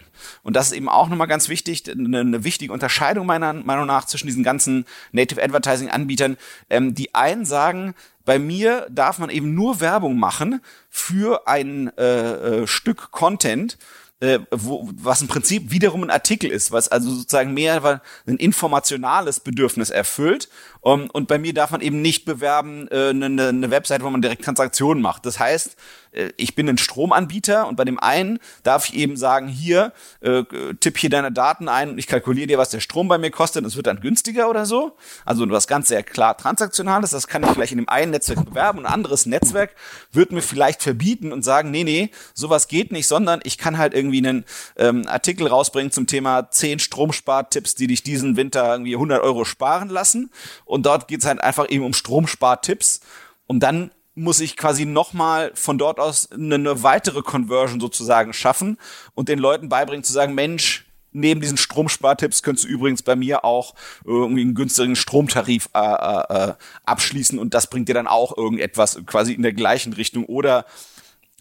Und 0.43 0.57
das 0.57 0.67
ist 0.67 0.73
eben 0.73 0.89
auch 0.89 1.07
nochmal 1.07 1.27
ganz 1.27 1.47
wichtig, 1.47 1.89
eine, 1.89 2.19
eine 2.19 2.43
wichtige 2.43 2.73
Unterscheidung 2.73 3.25
meiner 3.25 3.53
Meinung 3.53 3.85
nach 3.85 4.03
zwischen 4.03 4.27
diesen 4.27 4.43
ganzen 4.43 4.85
Native 5.13 5.41
Advertising 5.41 5.89
Anbietern. 5.89 6.35
Ähm, 6.69 6.93
die 6.93 7.15
einen 7.15 7.45
sagen, 7.45 7.95
bei 8.25 8.39
mir 8.39 8.87
darf 8.89 9.19
man 9.19 9.29
eben 9.29 9.53
nur 9.53 9.79
Werbung 9.79 10.17
machen 10.17 10.61
für 10.89 11.47
ein 11.47 11.95
äh, 11.97 12.63
äh, 12.63 12.67
Stück 12.67 13.11
Content, 13.11 13.77
äh, 14.19 14.39
wo, 14.51 14.89
was 14.93 15.21
im 15.21 15.27
Prinzip 15.27 15.71
wiederum 15.71 16.03
ein 16.03 16.09
Artikel 16.09 16.49
ist, 16.49 16.71
was 16.71 16.87
also 16.87 17.13
sozusagen 17.13 17.53
mehr 17.53 18.01
ein 18.25 18.37
informationales 18.37 19.39
Bedürfnis 19.39 19.89
erfüllt 19.89 20.49
Um, 20.85 21.09
und 21.11 21.29
bei 21.29 21.39
mir 21.39 21.53
darf 21.53 21.71
man 21.71 21.79
eben 21.79 22.01
nicht 22.01 22.25
bewerben 22.25 22.89
eine 22.89 23.09
äh, 23.09 23.13
ne, 23.13 23.53
ne 23.53 23.71
Webseite, 23.71 24.03
wo 24.03 24.09
man 24.09 24.21
direkt 24.21 24.43
Transaktionen 24.43 25.01
macht. 25.01 25.25
Das 25.25 25.39
heißt, 25.39 25.77
äh, 26.11 26.31
ich 26.37 26.55
bin 26.55 26.67
ein 26.67 26.77
Stromanbieter 26.77 27.67
und 27.67 27.75
bei 27.77 27.85
dem 27.85 27.99
einen 27.99 28.39
darf 28.63 28.89
ich 28.89 28.95
eben 28.95 29.15
sagen, 29.15 29.47
hier, 29.47 29.93
äh, 30.19 30.43
tipp 30.81 30.97
hier 30.97 31.09
deine 31.09 31.31
Daten 31.31 31.69
ein 31.69 31.91
und 31.91 31.97
ich 31.97 32.07
kalkuliere 32.07 32.47
dir, 32.47 32.57
was 32.57 32.69
der 32.69 32.81
Strom 32.81 33.07
bei 33.07 33.17
mir 33.17 33.31
kostet 33.31 33.65
es 33.65 33.77
wird 33.77 33.87
dann 33.87 34.01
günstiger 34.01 34.49
oder 34.49 34.65
so. 34.65 34.97
Also 35.23 35.49
was 35.49 35.67
ganz 35.67 35.87
sehr 35.87 36.03
klar 36.03 36.37
transaktionales, 36.37 37.11
das 37.11 37.27
kann 37.27 37.43
ich 37.43 37.49
vielleicht 37.51 37.71
in 37.71 37.77
dem 37.77 37.87
einen 37.87 38.11
Netzwerk 38.11 38.43
bewerben 38.43 38.79
und 38.79 38.85
ein 38.85 38.93
anderes 38.93 39.25
Netzwerk 39.25 39.75
wird 40.11 40.33
mir 40.33 40.41
vielleicht 40.41 40.83
verbieten 40.83 41.31
und 41.31 41.43
sagen, 41.43 41.71
nee, 41.71 41.85
nee, 41.85 42.09
sowas 42.33 42.67
geht 42.67 42.91
nicht, 42.91 43.07
sondern 43.07 43.39
ich 43.43 43.57
kann 43.57 43.77
halt 43.77 43.93
irgendwie 43.93 44.17
einen 44.17 44.43
ähm, 44.75 45.07
Artikel 45.07 45.47
rausbringen 45.47 45.93
zum 45.93 46.07
Thema 46.07 46.49
10 46.49 46.79
Stromspartipps, 46.79 47.75
die 47.75 47.87
dich 47.87 48.03
diesen 48.03 48.35
Winter 48.35 48.69
irgendwie 48.69 48.95
100 48.95 49.23
Euro 49.23 49.45
sparen 49.45 49.87
lassen 49.87 50.29
und 50.73 50.87
dort 50.87 51.07
geht's 51.07 51.27
halt 51.27 51.39
einfach 51.39 51.69
eben 51.69 51.85
um 51.85 51.93
Stromspartipps 51.93 53.01
und 53.45 53.59
dann 53.59 53.91
muss 54.15 54.39
ich 54.39 54.57
quasi 54.57 54.85
nochmal 54.85 55.51
von 55.53 55.77
dort 55.77 55.99
aus 55.99 56.31
eine, 56.31 56.55
eine 56.55 56.81
weitere 56.81 57.21
Conversion 57.21 57.79
sozusagen 57.79 58.33
schaffen 58.33 58.79
und 59.13 59.29
den 59.29 59.37
Leuten 59.37 59.69
beibringen 59.69 60.03
zu 60.03 60.11
sagen, 60.13 60.33
Mensch, 60.33 60.85
neben 61.11 61.41
diesen 61.41 61.57
Stromspartipps 61.57 62.41
könntest 62.41 62.65
du 62.65 62.69
übrigens 62.69 63.03
bei 63.03 63.15
mir 63.15 63.45
auch 63.45 63.75
irgendwie 64.03 64.41
einen 64.41 64.55
günstigen 64.55 64.95
Stromtarif 64.95 65.69
äh, 65.75 65.79
äh, 65.79 66.49
äh, 66.49 66.53
abschließen 66.85 67.37
und 67.37 67.53
das 67.53 67.69
bringt 67.69 67.87
dir 67.87 67.93
dann 67.93 68.07
auch 68.07 68.35
irgendetwas 68.35 68.99
quasi 69.05 69.33
in 69.33 69.43
der 69.43 69.53
gleichen 69.53 69.93
Richtung. 69.93 70.25
Oder 70.25 70.65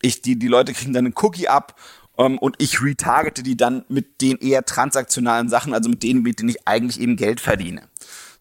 ich, 0.02 0.20
die, 0.20 0.38
die 0.38 0.48
Leute 0.48 0.74
kriegen 0.74 0.92
dann 0.92 1.06
einen 1.06 1.14
Cookie 1.16 1.48
ab 1.48 1.80
ähm, 2.18 2.36
und 2.36 2.56
ich 2.58 2.82
retargete 2.82 3.42
die 3.42 3.56
dann 3.56 3.86
mit 3.88 4.20
den 4.20 4.36
eher 4.36 4.66
transaktionalen 4.66 5.48
Sachen, 5.48 5.72
also 5.72 5.88
mit 5.88 6.02
denen, 6.02 6.22
mit 6.22 6.38
denen 6.38 6.50
ich 6.50 6.68
eigentlich 6.68 7.00
eben 7.00 7.16
Geld 7.16 7.40
verdiene. 7.40 7.88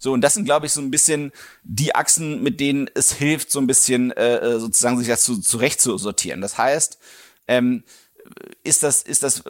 So, 0.03 0.13
und 0.13 0.21
das 0.21 0.33
sind, 0.33 0.45
glaube 0.45 0.65
ich, 0.65 0.71
so 0.71 0.81
ein 0.81 0.89
bisschen 0.89 1.31
die 1.63 1.93
Achsen, 1.93 2.41
mit 2.41 2.59
denen 2.59 2.89
es 2.95 3.13
hilft, 3.13 3.51
so 3.51 3.59
ein 3.59 3.67
bisschen 3.67 4.09
äh, 4.11 4.37
äh 4.37 4.59
sozusagen 4.59 4.97
sich 4.97 5.07
das 5.07 5.23
zu, 5.23 5.39
zurecht 5.39 5.79
zu 5.79 5.95
sortieren. 5.99 6.41
Das 6.41 6.57
heißt, 6.57 6.97
ähm, 7.47 7.83
ist 8.63 8.81
das, 8.81 9.03
ist 9.03 9.21
das, 9.21 9.43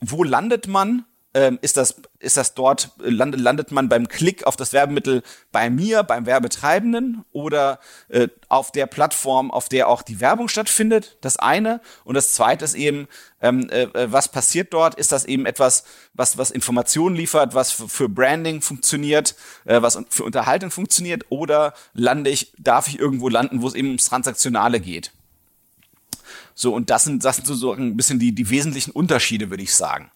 wo 0.00 0.24
landet 0.24 0.66
man 0.66 1.04
ähm, 1.34 1.58
ist 1.62 1.76
das, 1.76 1.96
ist 2.20 2.36
das 2.36 2.54
dort, 2.54 2.90
landet, 2.98 3.40
landet 3.40 3.72
man 3.72 3.88
beim 3.88 4.08
Klick 4.08 4.46
auf 4.46 4.56
das 4.56 4.72
Werbemittel 4.72 5.22
bei 5.50 5.68
mir, 5.68 6.04
beim 6.04 6.26
Werbetreibenden 6.26 7.24
oder 7.32 7.80
äh, 8.08 8.28
auf 8.48 8.70
der 8.70 8.86
Plattform, 8.86 9.50
auf 9.50 9.68
der 9.68 9.88
auch 9.88 10.02
die 10.02 10.20
Werbung 10.20 10.48
stattfindet? 10.48 11.18
Das 11.20 11.36
eine. 11.36 11.80
Und 12.04 12.14
das 12.14 12.32
zweite 12.32 12.64
ist 12.64 12.74
eben, 12.74 13.08
ähm, 13.42 13.68
äh, 13.70 13.82
äh 13.82 14.12
was 14.12 14.28
passiert 14.28 14.72
dort? 14.72 14.94
Ist 14.94 15.12
das 15.12 15.24
eben 15.24 15.44
etwas, 15.44 15.84
was, 16.14 16.38
was 16.38 16.52
Informationen 16.52 17.16
liefert, 17.16 17.54
was 17.54 17.72
für 17.72 18.08
Branding 18.08 18.62
funktioniert, 18.62 19.34
äh, 19.64 19.82
was 19.82 19.98
für 20.08 20.24
Unterhaltung 20.24 20.70
funktioniert? 20.70 21.26
Oder 21.30 21.74
lande 21.92 22.30
ich, 22.30 22.52
darf 22.58 22.86
ich 22.86 22.98
irgendwo 22.98 23.28
landen, 23.28 23.60
wo 23.60 23.66
es 23.66 23.74
eben 23.74 23.88
ums 23.88 24.06
Transaktionale 24.06 24.78
geht? 24.78 25.10
So, 26.54 26.72
und 26.74 26.90
das 26.90 27.04
sind, 27.04 27.24
das 27.24 27.36
sind 27.36 27.46
so, 27.46 27.72
ein 27.72 27.96
bisschen 27.96 28.18
die, 28.18 28.32
die 28.32 28.48
wesentlichen 28.48 28.92
Unterschiede, 28.92 29.50
würde 29.50 29.62
ich 29.62 29.74
sagen. 29.74 30.10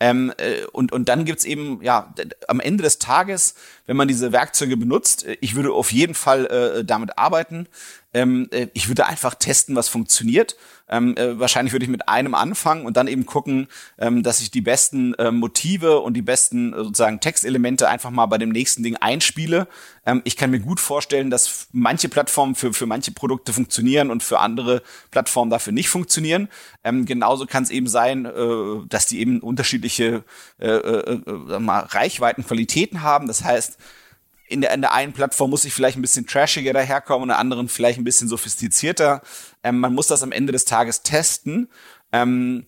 Ähm, 0.00 0.32
äh, 0.38 0.64
und, 0.72 0.90
und 0.90 1.08
dann 1.08 1.24
gibt's 1.24 1.44
eben, 1.44 1.80
ja, 1.82 2.12
am 2.48 2.58
Ende 2.58 2.82
des 2.82 2.98
Tages, 2.98 3.54
wenn 3.86 3.96
man 3.96 4.08
diese 4.08 4.32
Werkzeuge 4.32 4.76
benutzt, 4.76 5.24
äh, 5.24 5.36
ich 5.40 5.54
würde 5.54 5.72
auf 5.72 5.92
jeden 5.92 6.14
Fall 6.14 6.46
äh, 6.46 6.84
damit 6.84 7.18
arbeiten. 7.18 7.68
Ähm, 8.14 8.48
äh, 8.50 8.68
ich 8.74 8.88
würde 8.88 9.06
einfach 9.06 9.34
testen, 9.34 9.76
was 9.76 9.88
funktioniert. 9.88 10.56
Ähm, 10.88 11.16
äh, 11.16 11.38
wahrscheinlich 11.38 11.72
würde 11.72 11.84
ich 11.84 11.90
mit 11.90 12.08
einem 12.08 12.34
anfangen 12.34 12.84
und 12.84 12.96
dann 12.96 13.08
eben 13.08 13.24
gucken, 13.24 13.68
ähm, 13.98 14.22
dass 14.22 14.40
ich 14.40 14.50
die 14.50 14.60
besten 14.60 15.14
äh, 15.14 15.30
Motive 15.30 16.00
und 16.00 16.14
die 16.14 16.22
besten 16.22 16.74
äh, 16.74 16.76
sozusagen 16.76 17.20
Textelemente 17.20 17.88
einfach 17.88 18.10
mal 18.10 18.26
bei 18.26 18.36
dem 18.36 18.50
nächsten 18.50 18.82
Ding 18.82 18.96
einspiele. 18.96 19.68
Ähm, 20.04 20.20
ich 20.24 20.36
kann 20.36 20.50
mir 20.50 20.60
gut 20.60 20.80
vorstellen, 20.80 21.30
dass 21.30 21.68
manche 21.72 22.10
Plattformen 22.10 22.54
für, 22.54 22.74
für 22.74 22.86
manche 22.86 23.12
Produkte 23.12 23.54
funktionieren 23.54 24.10
und 24.10 24.22
für 24.22 24.40
andere 24.40 24.82
Plattformen 25.10 25.50
dafür 25.50 25.72
nicht 25.72 25.88
funktionieren. 25.88 26.48
Ähm, 26.84 27.06
genauso 27.06 27.46
kann 27.46 27.62
es 27.62 27.70
eben 27.70 27.86
sein, 27.86 28.26
äh, 28.26 28.86
dass 28.88 29.06
die 29.06 29.20
eben 29.20 29.40
unterschiedliche 29.40 30.24
äh, 30.58 31.58
mal, 31.58 31.80
Reichweiten, 31.80 32.44
Qualitäten 32.44 33.02
haben. 33.02 33.28
Das 33.28 33.44
heißt, 33.44 33.78
in 34.48 34.60
der, 34.60 34.72
in 34.74 34.80
der 34.80 34.92
einen 34.92 35.12
Plattform 35.12 35.50
muss 35.50 35.64
ich 35.64 35.72
vielleicht 35.72 35.96
ein 35.96 36.02
bisschen 36.02 36.26
trashiger 36.26 36.72
daherkommen 36.72 37.22
und 37.22 37.28
in 37.28 37.34
der 37.34 37.38
anderen 37.38 37.68
vielleicht 37.68 37.98
ein 37.98 38.04
bisschen 38.04 38.28
sophistizierter. 38.28 39.22
Ähm, 39.62 39.80
man 39.80 39.94
muss 39.94 40.06
das 40.06 40.22
am 40.22 40.32
Ende 40.32 40.52
des 40.52 40.64
Tages 40.64 41.02
testen. 41.02 41.68
Ähm, 42.12 42.66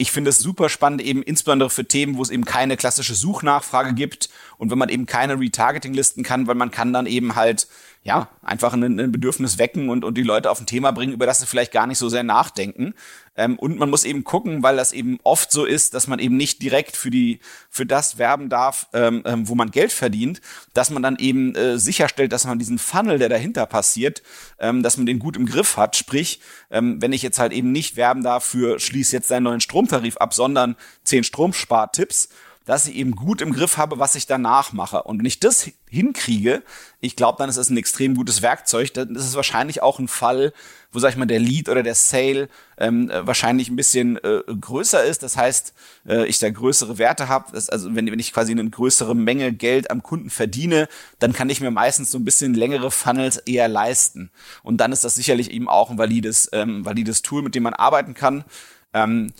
ich 0.00 0.12
finde 0.12 0.30
es 0.30 0.38
super 0.38 0.70
spannend, 0.70 1.02
eben 1.02 1.22
insbesondere 1.22 1.68
für 1.68 1.84
Themen, 1.84 2.16
wo 2.16 2.22
es 2.22 2.30
eben 2.30 2.46
keine 2.46 2.78
klassische 2.78 3.14
Suchnachfrage 3.14 3.92
gibt 3.92 4.30
und 4.56 4.70
wenn 4.70 4.78
man 4.78 4.88
eben 4.88 5.04
keine 5.04 5.38
Retargeting-Listen 5.38 6.22
kann, 6.22 6.46
weil 6.46 6.54
man 6.54 6.70
kann 6.70 6.94
dann 6.94 7.04
eben 7.04 7.34
halt 7.34 7.68
ja, 8.02 8.30
einfach 8.42 8.72
ein, 8.72 8.82
ein, 8.82 9.12
Bedürfnis 9.12 9.58
wecken 9.58 9.90
und, 9.90 10.06
und 10.06 10.16
die 10.16 10.22
Leute 10.22 10.50
auf 10.50 10.58
ein 10.58 10.66
Thema 10.66 10.90
bringen, 10.90 11.12
über 11.12 11.26
das 11.26 11.40
sie 11.40 11.46
vielleicht 11.46 11.70
gar 11.70 11.86
nicht 11.86 11.98
so 11.98 12.08
sehr 12.08 12.22
nachdenken. 12.22 12.94
Ähm, 13.40 13.58
und 13.58 13.78
man 13.78 13.88
muss 13.88 14.04
eben 14.04 14.22
gucken, 14.22 14.62
weil 14.62 14.76
das 14.76 14.92
eben 14.92 15.18
oft 15.22 15.50
so 15.50 15.64
ist, 15.64 15.94
dass 15.94 16.06
man 16.06 16.18
eben 16.18 16.36
nicht 16.36 16.60
direkt 16.60 16.94
für 16.94 17.10
die, 17.10 17.40
für 17.70 17.86
das 17.86 18.18
werben 18.18 18.50
darf, 18.50 18.88
ähm, 18.92 19.22
ähm, 19.24 19.48
wo 19.48 19.54
man 19.54 19.70
Geld 19.70 19.92
verdient, 19.92 20.42
dass 20.74 20.90
man 20.90 21.02
dann 21.02 21.16
eben 21.16 21.54
äh, 21.54 21.78
sicherstellt, 21.78 22.32
dass 22.32 22.44
man 22.44 22.58
diesen 22.58 22.78
Funnel, 22.78 23.18
der 23.18 23.30
dahinter 23.30 23.64
passiert, 23.64 24.22
ähm, 24.58 24.82
dass 24.82 24.98
man 24.98 25.06
den 25.06 25.18
gut 25.18 25.38
im 25.38 25.46
Griff 25.46 25.78
hat. 25.78 25.96
Sprich, 25.96 26.40
ähm, 26.70 27.00
wenn 27.00 27.14
ich 27.14 27.22
jetzt 27.22 27.38
halt 27.38 27.52
eben 27.52 27.72
nicht 27.72 27.96
werben 27.96 28.22
darf 28.22 28.44
für 28.44 28.78
schließ 28.78 29.10
jetzt 29.12 29.30
deinen 29.30 29.44
neuen 29.44 29.62
Stromtarif 29.62 30.18
ab, 30.18 30.34
sondern 30.34 30.76
zehn 31.04 31.24
Stromspartipps, 31.24 32.28
dass 32.70 32.86
ich 32.86 32.94
eben 32.94 33.16
gut 33.16 33.40
im 33.40 33.52
Griff 33.52 33.78
habe, 33.78 33.98
was 33.98 34.14
ich 34.14 34.28
danach 34.28 34.72
mache. 34.72 35.02
Und 35.02 35.18
wenn 35.18 35.26
ich 35.26 35.40
das 35.40 35.68
hinkriege, 35.88 36.62
ich 37.00 37.16
glaube, 37.16 37.36
dann 37.38 37.50
ist 37.50 37.56
es 37.56 37.68
ein 37.68 37.76
extrem 37.76 38.14
gutes 38.14 38.42
Werkzeug. 38.42 38.94
Dann 38.94 39.16
ist 39.16 39.24
es 39.24 39.34
wahrscheinlich 39.34 39.82
auch 39.82 39.98
ein 39.98 40.06
Fall, 40.06 40.52
wo, 40.92 41.00
sag 41.00 41.10
ich 41.10 41.16
mal, 41.16 41.26
der 41.26 41.40
Lead 41.40 41.68
oder 41.68 41.82
der 41.82 41.96
Sale 41.96 42.48
ähm, 42.78 43.10
äh, 43.10 43.26
wahrscheinlich 43.26 43.70
ein 43.70 43.74
bisschen 43.74 44.18
äh, 44.18 44.42
größer 44.46 45.02
ist. 45.02 45.24
Das 45.24 45.36
heißt, 45.36 45.74
äh, 46.06 46.26
ich 46.26 46.38
da 46.38 46.48
größere 46.48 46.96
Werte 46.96 47.26
habe. 47.26 47.52
Also 47.54 47.96
wenn, 47.96 48.06
wenn 48.06 48.20
ich 48.20 48.32
quasi 48.32 48.52
eine 48.52 48.70
größere 48.70 49.16
Menge 49.16 49.52
Geld 49.52 49.90
am 49.90 50.04
Kunden 50.04 50.30
verdiene, 50.30 50.86
dann 51.18 51.32
kann 51.32 51.50
ich 51.50 51.60
mir 51.60 51.72
meistens 51.72 52.12
so 52.12 52.18
ein 52.18 52.24
bisschen 52.24 52.54
längere 52.54 52.92
Funnels 52.92 53.38
eher 53.38 53.66
leisten. 53.66 54.30
Und 54.62 54.76
dann 54.76 54.92
ist 54.92 55.02
das 55.02 55.16
sicherlich 55.16 55.50
eben 55.50 55.68
auch 55.68 55.90
ein 55.90 55.98
valides, 55.98 56.48
ähm, 56.52 56.84
valides 56.84 57.22
Tool, 57.22 57.42
mit 57.42 57.56
dem 57.56 57.64
man 57.64 57.74
arbeiten 57.74 58.14
kann. 58.14 58.44
Ähm, 58.92 59.32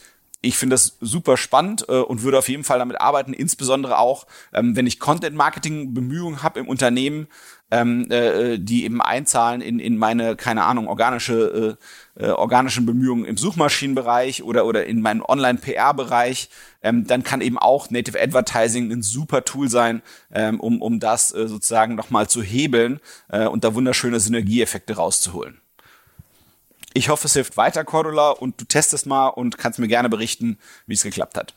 ich 0.42 0.56
finde 0.56 0.75
das 0.75 0.97
super 1.00 1.37
spannend 1.37 1.85
äh, 1.88 1.99
und 1.99 2.23
würde 2.23 2.38
auf 2.38 2.49
jeden 2.49 2.64
Fall 2.64 2.78
damit 2.78 3.00
arbeiten, 3.00 3.32
insbesondere 3.32 3.99
auch, 3.99 4.26
ähm, 4.52 4.75
wenn 4.75 4.87
ich 4.87 4.99
Content-Marketing-Bemühungen 4.99 6.42
habe 6.42 6.61
im 6.61 6.68
Unternehmen, 6.68 7.28
ähm, 7.70 8.11
äh, 8.11 8.59
die 8.59 8.85
eben 8.85 9.00
einzahlen 9.00 9.61
in, 9.61 9.78
in 9.78 9.97
meine, 9.97 10.37
keine 10.37 10.64
Ahnung, 10.64 10.88
organische, 10.88 11.76
äh, 12.18 12.25
äh, 12.25 12.30
organischen 12.30 12.87
Bemühungen 12.87 13.25
im 13.25 13.37
Suchmaschinenbereich 13.37 14.42
oder, 14.42 14.66
oder 14.66 14.87
in 14.87 15.02
meinem 15.02 15.23
Online-PR-Bereich, 15.23 16.49
ähm, 16.82 17.06
dann 17.06 17.23
kann 17.23 17.42
eben 17.42 17.59
auch 17.59 17.90
Native 17.90 18.20
Advertising 18.20 18.90
ein 18.90 19.02
super 19.02 19.44
Tool 19.44 19.68
sein, 19.68 20.02
ähm, 20.32 20.59
um, 20.59 20.82
um 20.82 21.00
das 21.00 21.32
äh, 21.35 21.47
sozusagen 21.49 21.94
nochmal 21.94 22.28
zu 22.28 22.42
hebeln 22.42 23.00
äh, 23.28 23.47
und 23.47 23.62
da 23.62 23.75
wunderschöne 23.75 24.20
Synergieeffekte 24.20 24.97
rauszuholen. 24.97 25.59
Ich 26.92 27.09
hoffe, 27.09 27.26
es 27.26 27.35
hilft 27.35 27.56
weiter, 27.56 27.85
Cordula, 27.85 28.30
und 28.30 28.61
du 28.61 28.64
testest 28.64 29.06
mal 29.06 29.28
und 29.28 29.59
kannst 29.59 29.78
mir 29.78 29.88
gerne 29.88 30.09
berichten, 30.09 30.59
wie 30.87 30.94
es 30.94 31.02
geklappt 31.02 31.37
hat. 31.37 31.54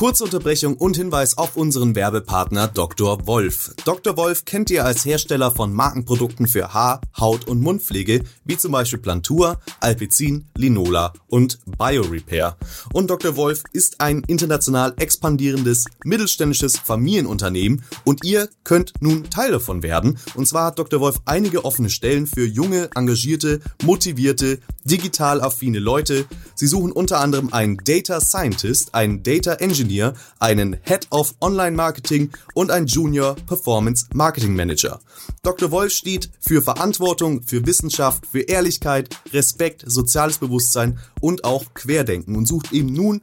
Kurze 0.00 0.24
Unterbrechung 0.24 0.78
und 0.78 0.96
Hinweis 0.96 1.36
auf 1.36 1.56
unseren 1.56 1.94
Werbepartner 1.94 2.68
Dr. 2.68 3.26
Wolf. 3.26 3.74
Dr. 3.84 4.16
Wolf 4.16 4.46
kennt 4.46 4.70
ihr 4.70 4.86
als 4.86 5.04
Hersteller 5.04 5.50
von 5.50 5.74
Markenprodukten 5.74 6.46
für 6.46 6.72
Haar, 6.72 7.02
Haut 7.18 7.46
und 7.46 7.60
Mundpflege, 7.60 8.24
wie 8.46 8.56
zum 8.56 8.72
Beispiel 8.72 8.98
Plantur, 8.98 9.60
Alpecin, 9.78 10.46
Linola 10.56 11.12
und 11.26 11.58
BioRepair. 11.66 12.56
Und 12.94 13.10
Dr. 13.10 13.36
Wolf 13.36 13.62
ist 13.74 14.00
ein 14.00 14.22
international 14.26 14.94
expandierendes 14.96 15.84
mittelständisches 16.02 16.78
Familienunternehmen 16.78 17.84
und 18.04 18.24
ihr 18.24 18.48
könnt 18.64 18.94
nun 19.00 19.28
Teil 19.28 19.50
davon 19.50 19.82
werden. 19.82 20.18
Und 20.34 20.48
zwar 20.48 20.68
hat 20.68 20.78
Dr. 20.78 21.00
Wolf 21.00 21.20
einige 21.26 21.66
offene 21.66 21.90
Stellen 21.90 22.26
für 22.26 22.46
junge, 22.46 22.88
engagierte, 22.94 23.60
motivierte, 23.84 24.60
digital 24.84 25.42
affine 25.42 25.78
Leute. 25.78 26.24
Sie 26.54 26.66
suchen 26.66 26.90
unter 26.90 27.20
anderem 27.20 27.52
einen 27.52 27.76
Data 27.76 28.18
Scientist, 28.22 28.94
einen 28.94 29.22
Data 29.22 29.52
Engineer, 29.52 29.89
Engineer, 29.90 30.14
einen 30.38 30.76
Head 30.82 31.08
of 31.10 31.34
Online 31.40 31.76
Marketing 31.76 32.30
und 32.54 32.70
ein 32.70 32.86
Junior 32.86 33.34
Performance 33.46 34.06
Marketing 34.14 34.54
Manager. 34.54 35.00
Dr. 35.42 35.70
Wolf 35.70 35.92
steht 35.92 36.30
für 36.40 36.62
Verantwortung, 36.62 37.42
für 37.42 37.66
Wissenschaft, 37.66 38.26
für 38.26 38.42
Ehrlichkeit, 38.42 39.08
Respekt, 39.32 39.84
soziales 39.86 40.38
Bewusstsein 40.38 40.98
und 41.20 41.44
auch 41.44 41.74
Querdenken 41.74 42.36
und 42.36 42.46
sucht 42.46 42.72
eben 42.72 42.92
nun 42.92 43.20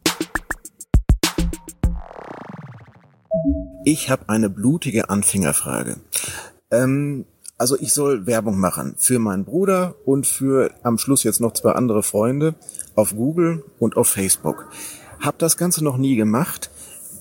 Ich 3.83 4.09
habe 4.09 4.29
eine 4.29 4.49
blutige 4.49 5.09
Anfängerfrage. 5.09 5.97
Ähm, 6.71 7.25
also 7.57 7.77
ich 7.77 7.91
soll 7.91 8.25
Werbung 8.25 8.61
machen 8.61 8.95
für 8.97 9.19
meinen 9.19 9.43
Bruder 9.43 9.95
und 10.05 10.25
für 10.25 10.71
am 10.83 10.99
Schluss 10.99 11.23
jetzt 11.23 11.41
noch 11.41 11.51
zwei 11.51 11.73
andere 11.73 12.01
Freunde 12.01 12.55
auf 12.95 13.13
Google 13.13 13.65
und 13.77 13.97
auf 13.97 14.07
Facebook. 14.07 14.69
Hab 15.19 15.37
das 15.37 15.57
Ganze 15.57 15.83
noch 15.83 15.97
nie 15.97 16.15
gemacht 16.15 16.71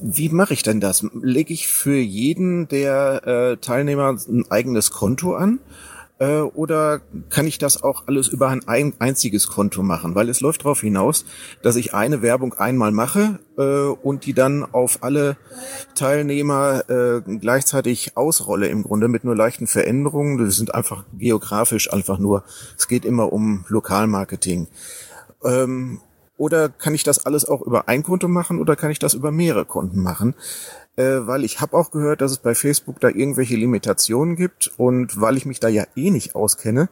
wie 0.03 0.29
mache 0.29 0.55
ich 0.55 0.63
denn 0.63 0.81
das? 0.81 1.05
Lege 1.23 1.53
ich 1.53 1.69
für 1.69 1.97
jeden 1.97 2.69
der 2.69 3.27
äh, 3.27 3.57
Teilnehmer 3.57 4.17
ein 4.29 4.51
eigenes 4.51 4.91
Konto 4.91 5.35
an? 5.35 5.61
Äh, 6.21 6.41
oder 6.41 7.01
kann 7.31 7.47
ich 7.47 7.59
das 7.59 7.83
auch 7.83 8.07
alles 8.07 8.29
über 8.29 8.49
ein, 8.49 8.61
ein 8.69 8.93
einziges 8.99 9.49
Konto 9.49 9.83
machen? 9.83 10.15
Weil 10.15 10.29
es 10.29 10.41
läuft 10.41 10.63
darauf 10.63 10.83
hinaus, 10.83 11.25
dass 11.63 11.77
ich 11.77 11.95
eine 11.95 12.21
Werbung 12.21 12.55
einmal 12.55 12.93
mache 12.93 13.41
äh, 13.57 13.63
und 13.63 14.27
die 14.27 14.35
dann 14.35 14.65
auf 14.65 15.03
alle 15.03 15.39
Teilnehmer 15.95 16.89
äh, 16.91 17.23
gleichzeitig 17.39 18.17
ausrolle 18.17 18.69
im 18.69 18.83
Grunde 18.83 19.09
mit 19.09 19.25
nur 19.25 19.35
leichten 19.35 19.67
Veränderungen. 19.67 20.37
Das 20.39 20.57
sind 20.57 20.75
einfach 20.75 21.05
geografisch 21.17 21.91
einfach 21.91 22.19
nur, 22.19 22.45
es 22.77 22.87
geht 22.87 23.07
immer 23.07 23.33
um 23.33 23.65
Lokalmarketing. 23.69 24.69
Ähm, 25.43 26.01
oder 26.41 26.71
kann 26.71 26.95
ich 26.95 27.05
das 27.05 27.27
alles 27.27 27.45
auch 27.45 27.61
über 27.61 27.87
ein 27.87 28.03
Konto 28.03 28.27
machen 28.27 28.61
oder 28.61 28.75
kann 28.75 28.91
ich 28.91 28.99
das 28.99 29.13
über 29.13 29.31
mehrere 29.31 29.67
Konten 29.67 30.01
machen? 30.01 30.35
Äh, 30.97 31.27
weil 31.27 31.45
ich 31.45 31.61
habe 31.61 31.77
auch 31.77 31.91
gehört, 31.91 32.23
dass 32.23 32.33
es 32.33 32.39
bei 32.39 32.55
Facebook 32.55 32.99
da 32.99 33.09
irgendwelche 33.09 33.57
Limitationen 33.57 34.37
gibt 34.37 34.73
und 34.79 35.21
weil 35.21 35.37
ich 35.37 35.45
mich 35.45 35.61
da 35.61 35.69
ja 35.69 35.85
eh 35.97 36.11
nicht 36.11 36.35
auskenne, 36.35 36.89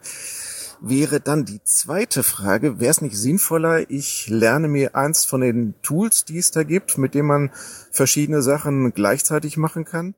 wäre 0.83 1.21
dann 1.21 1.47
die 1.47 1.63
zweite 1.65 2.23
Frage, 2.23 2.79
wäre 2.79 2.91
es 2.91 3.01
nicht 3.01 3.17
sinnvoller, 3.17 3.91
ich 3.91 4.29
lerne 4.29 4.69
mir 4.69 4.95
eins 4.95 5.25
von 5.25 5.41
den 5.41 5.75
Tools, 5.83 6.27
die 6.27 6.37
es 6.37 6.51
da 6.51 6.63
gibt, 6.63 6.99
mit 6.99 7.15
dem 7.15 7.27
man 7.27 7.51
verschiedene 7.91 8.43
Sachen 8.43 8.93
gleichzeitig 8.93 9.57
machen 9.57 9.87
kann? 9.87 10.15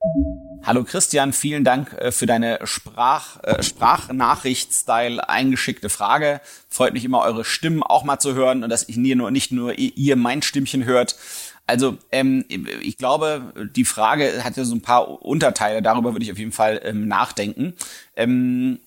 Hallo 0.62 0.84
Christian, 0.84 1.32
vielen 1.32 1.64
Dank 1.64 1.94
äh, 1.94 2.12
für 2.12 2.26
deine 2.26 2.58
Sprach, 2.64 3.42
äh, 3.42 3.62
Sprachnachricht-Style 3.62 5.26
eingeschickte 5.26 5.88
Frage. 5.88 6.42
Freut 6.68 6.92
mich 6.92 7.04
immer, 7.04 7.20
eure 7.20 7.46
Stimmen 7.46 7.82
auch 7.82 8.04
mal 8.04 8.18
zu 8.18 8.34
hören 8.34 8.62
und 8.62 8.68
dass 8.68 8.86
ich 8.88 8.98
nie 8.98 9.14
nur, 9.14 9.30
nicht 9.30 9.52
nur 9.52 9.78
ihr 9.78 10.16
mein 10.16 10.42
Stimmchen 10.42 10.84
hört. 10.84 11.16
Also 11.66 11.96
ähm, 12.12 12.44
ich 12.48 12.98
glaube, 12.98 13.54
die 13.74 13.84
Frage 13.84 14.44
hat 14.44 14.56
ja 14.56 14.64
so 14.64 14.74
ein 14.74 14.82
paar 14.82 15.22
Unterteile, 15.22 15.80
darüber 15.82 16.12
würde 16.12 16.24
ich 16.24 16.32
auf 16.32 16.38
jeden 16.38 16.52
Fall 16.52 16.80
ähm, 16.84 17.08
nachdenken. 17.08 17.74
Ähm, 18.14 18.80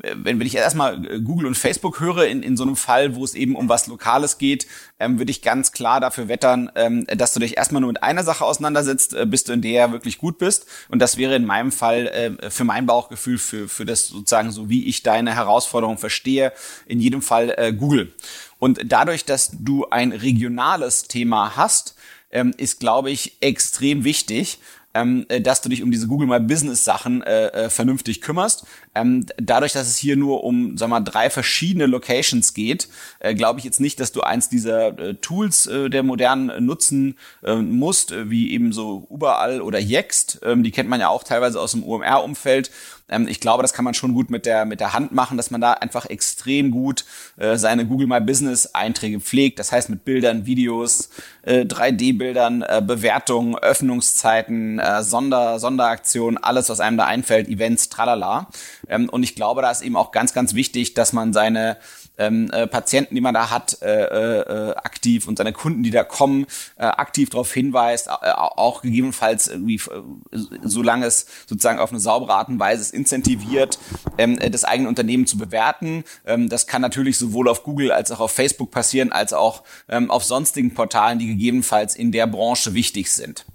wenn, 0.00 0.38
wenn 0.38 0.46
ich 0.46 0.54
erstmal 0.54 1.04
äh, 1.06 1.20
Google 1.20 1.46
und 1.46 1.56
Facebook 1.56 2.00
höre, 2.00 2.26
in, 2.26 2.42
in 2.42 2.56
so 2.56 2.62
einem 2.62 2.76
Fall, 2.76 3.14
wo 3.14 3.24
es 3.24 3.34
eben 3.34 3.56
um 3.56 3.68
was 3.68 3.86
Lokales 3.86 4.38
geht, 4.38 4.66
ähm, 4.98 5.18
würde 5.18 5.30
ich 5.30 5.42
ganz 5.42 5.72
klar 5.72 6.00
dafür 6.00 6.28
wettern, 6.28 6.70
ähm, 6.74 7.06
dass 7.06 7.34
du 7.34 7.40
dich 7.40 7.56
erstmal 7.56 7.80
nur 7.80 7.92
mit 7.92 8.02
einer 8.02 8.24
Sache 8.24 8.44
auseinandersetzt, 8.44 9.14
äh, 9.14 9.26
bis 9.26 9.44
du 9.44 9.52
in 9.52 9.62
der 9.62 9.92
wirklich 9.92 10.18
gut 10.18 10.38
bist. 10.38 10.66
Und 10.88 11.00
das 11.00 11.16
wäre 11.16 11.34
in 11.34 11.46
meinem 11.46 11.72
Fall 11.72 12.06
äh, 12.06 12.50
für 12.50 12.64
mein 12.64 12.86
Bauchgefühl, 12.86 13.38
für, 13.38 13.68
für 13.68 13.84
das 13.84 14.08
sozusagen 14.08 14.50
so, 14.52 14.68
wie 14.68 14.86
ich 14.86 15.02
deine 15.02 15.34
Herausforderung 15.34 15.98
verstehe, 15.98 16.52
in 16.86 17.00
jedem 17.00 17.22
Fall 17.22 17.54
äh, 17.56 17.72
Google. 17.72 18.12
Und 18.58 18.80
dadurch, 18.84 19.24
dass 19.24 19.50
du 19.58 19.88
ein 19.90 20.12
regionales 20.12 21.04
Thema 21.04 21.56
hast, 21.56 21.94
ähm, 22.30 22.52
ist, 22.56 22.80
glaube 22.80 23.10
ich, 23.10 23.38
extrem 23.40 24.04
wichtig, 24.04 24.58
ähm, 24.98 25.26
äh, 25.28 25.40
dass 25.40 25.60
du 25.60 25.68
dich 25.68 25.82
um 25.82 25.90
diese 25.90 26.06
Google 26.08 26.26
My 26.26 26.40
Business 26.40 26.84
Sachen 26.84 27.22
äh, 27.22 27.46
äh, 27.46 27.70
vernünftig 27.70 28.20
kümmerst. 28.20 28.66
Ähm, 28.94 29.26
dadurch, 29.36 29.72
dass 29.72 29.86
es 29.86 29.96
hier 29.96 30.16
nur 30.16 30.44
um, 30.44 30.76
sag 30.76 30.88
mal, 30.88 31.00
drei 31.00 31.30
verschiedene 31.30 31.86
Locations 31.86 32.54
geht, 32.54 32.88
äh, 33.20 33.34
glaube 33.34 33.60
ich 33.60 33.64
jetzt 33.64 33.80
nicht, 33.80 34.00
dass 34.00 34.12
du 34.12 34.22
eins 34.22 34.48
dieser 34.48 34.98
äh, 34.98 35.14
Tools 35.14 35.66
äh, 35.66 35.88
der 35.88 36.02
modernen 36.02 36.64
nutzen 36.64 37.16
äh, 37.44 37.56
musst, 37.56 38.12
äh, 38.12 38.30
wie 38.30 38.52
eben 38.52 38.72
so 38.72 39.06
überall 39.10 39.60
oder 39.60 39.78
Yext. 39.78 40.40
Ähm, 40.42 40.62
die 40.62 40.70
kennt 40.70 40.88
man 40.88 41.00
ja 41.00 41.08
auch 41.08 41.22
teilweise 41.22 41.60
aus 41.60 41.72
dem 41.72 41.84
UMR-Umfeld 41.84 42.70
ähm, 43.08 43.28
ich 43.28 43.40
glaube, 43.40 43.62
das 43.62 43.72
kann 43.72 43.84
man 43.84 43.94
schon 43.94 44.14
gut 44.14 44.30
mit 44.30 44.46
der, 44.46 44.64
mit 44.64 44.80
der 44.80 44.92
Hand 44.92 45.12
machen, 45.12 45.36
dass 45.36 45.50
man 45.50 45.60
da 45.60 45.72
einfach 45.72 46.06
extrem 46.06 46.70
gut 46.70 47.04
äh, 47.36 47.56
seine 47.56 47.86
Google 47.86 48.06
My 48.06 48.20
Business 48.20 48.74
Einträge 48.74 49.20
pflegt. 49.20 49.58
Das 49.58 49.72
heißt 49.72 49.88
mit 49.88 50.04
Bildern, 50.04 50.46
Videos, 50.46 51.10
äh, 51.42 51.64
3D-Bildern, 51.64 52.62
äh, 52.62 52.82
Bewertungen, 52.84 53.56
Öffnungszeiten, 53.56 54.78
äh, 54.78 55.02
Sonder, 55.02 55.58
Sonderaktionen, 55.58 56.42
alles, 56.42 56.68
was 56.68 56.80
einem 56.80 56.96
da 56.96 57.04
einfällt, 57.04 57.48
Events, 57.48 57.88
tralala. 57.88 58.48
Ähm, 58.88 59.08
und 59.08 59.22
ich 59.22 59.34
glaube, 59.34 59.62
da 59.62 59.70
ist 59.70 59.82
eben 59.82 59.96
auch 59.96 60.12
ganz, 60.12 60.32
ganz 60.34 60.54
wichtig, 60.54 60.94
dass 60.94 61.12
man 61.12 61.32
seine 61.32 61.78
ähm, 62.18 62.50
äh, 62.52 62.66
Patienten, 62.66 63.14
die 63.14 63.20
man 63.20 63.32
da 63.32 63.50
hat, 63.50 63.80
äh, 63.80 64.04
äh, 64.04 64.74
aktiv 64.74 65.28
und 65.28 65.38
seine 65.38 65.52
Kunden, 65.52 65.82
die 65.82 65.90
da 65.90 66.04
kommen, 66.04 66.46
äh, 66.76 66.84
aktiv 66.84 67.30
darauf 67.30 67.52
hinweist, 67.52 68.08
äh, 68.08 68.30
auch 68.32 68.82
gegebenenfalls 68.82 69.46
irgendwie, 69.46 69.76
äh, 69.76 70.38
solange 70.62 71.06
es 71.06 71.26
sozusagen 71.46 71.78
auf 71.78 71.90
eine 71.90 72.00
saubere 72.00 72.34
Art 72.34 72.48
und 72.48 72.58
Weise 72.58 72.82
ist, 72.82 72.92
incentiviert, 72.98 73.78
ähm, 74.18 74.38
äh, 74.38 74.50
das 74.50 74.64
eigene 74.64 74.88
Unternehmen 74.88 75.26
zu 75.26 75.38
bewerten. 75.38 76.04
Ähm, 76.26 76.48
das 76.48 76.66
kann 76.66 76.82
natürlich 76.82 77.16
sowohl 77.16 77.48
auf 77.48 77.62
Google 77.62 77.92
als 77.92 78.10
auch 78.10 78.20
auf 78.20 78.32
Facebook 78.32 78.70
passieren, 78.70 79.12
als 79.12 79.32
auch 79.32 79.62
ähm, 79.88 80.10
auf 80.10 80.24
sonstigen 80.24 80.74
Portalen, 80.74 81.18
die 81.18 81.28
gegebenenfalls 81.28 81.96
in 81.96 82.12
der 82.12 82.26
Branche 82.26 82.74
wichtig 82.74 83.10
sind. 83.10 83.46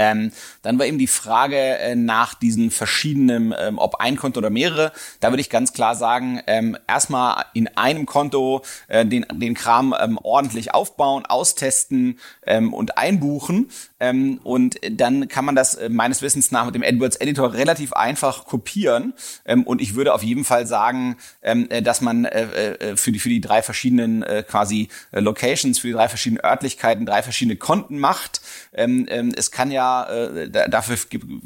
Ähm, 0.00 0.32
dann 0.62 0.78
war 0.78 0.86
eben 0.86 0.96
die 0.96 1.06
Frage 1.06 1.58
äh, 1.58 1.94
nach 1.94 2.32
diesen 2.32 2.70
verschiedenen, 2.70 3.54
ähm, 3.58 3.76
ob 3.76 3.96
ein 3.96 4.16
Konto 4.16 4.38
oder 4.38 4.48
mehrere. 4.48 4.92
Da 5.20 5.30
würde 5.30 5.42
ich 5.42 5.50
ganz 5.50 5.74
klar 5.74 5.94
sagen, 5.94 6.40
ähm, 6.46 6.78
erstmal 6.88 7.44
in 7.52 7.68
einem 7.76 8.06
Konto 8.06 8.62
äh, 8.88 9.04
den, 9.04 9.26
den 9.30 9.52
Kram 9.52 9.94
ähm, 10.00 10.18
ordentlich 10.22 10.72
aufbauen, 10.72 11.26
austesten 11.26 12.18
ähm, 12.46 12.72
und 12.72 12.96
einbuchen. 12.96 13.70
Ähm, 13.98 14.40
und 14.42 14.80
dann 14.90 15.28
kann 15.28 15.44
man 15.44 15.54
das 15.54 15.74
äh, 15.74 15.90
meines 15.90 16.22
Wissens 16.22 16.50
nach 16.50 16.64
mit 16.64 16.74
dem 16.74 16.82
AdWords 16.82 17.16
Editor 17.16 17.52
relativ 17.52 17.92
einfach 17.92 18.46
kopieren. 18.46 19.12
Ähm, 19.44 19.64
und 19.64 19.82
ich 19.82 19.96
würde 19.96 20.14
auf 20.14 20.22
jeden 20.22 20.44
Fall 20.44 20.66
sagen, 20.66 21.18
ähm, 21.42 21.68
äh, 21.68 21.82
dass 21.82 22.00
man 22.00 22.24
äh, 22.24 22.72
äh, 22.72 22.96
für 22.96 23.12
die 23.12 23.18
für 23.18 23.28
die 23.28 23.42
drei 23.42 23.60
verschiedenen 23.60 24.22
äh, 24.22 24.44
quasi 24.48 24.88
äh, 25.12 25.20
Locations, 25.20 25.78
für 25.78 25.88
die 25.88 25.92
drei 25.92 26.08
verschiedenen 26.08 26.42
Örtlichkeiten 26.42 27.04
drei 27.04 27.22
verschiedene 27.22 27.56
Konten 27.56 27.98
macht. 27.98 28.40
Ähm, 28.72 29.06
ähm, 29.10 29.34
es 29.36 29.50
kann 29.50 29.70
ja 29.70 29.89
äh, 30.10 30.50
dafür 30.70 30.96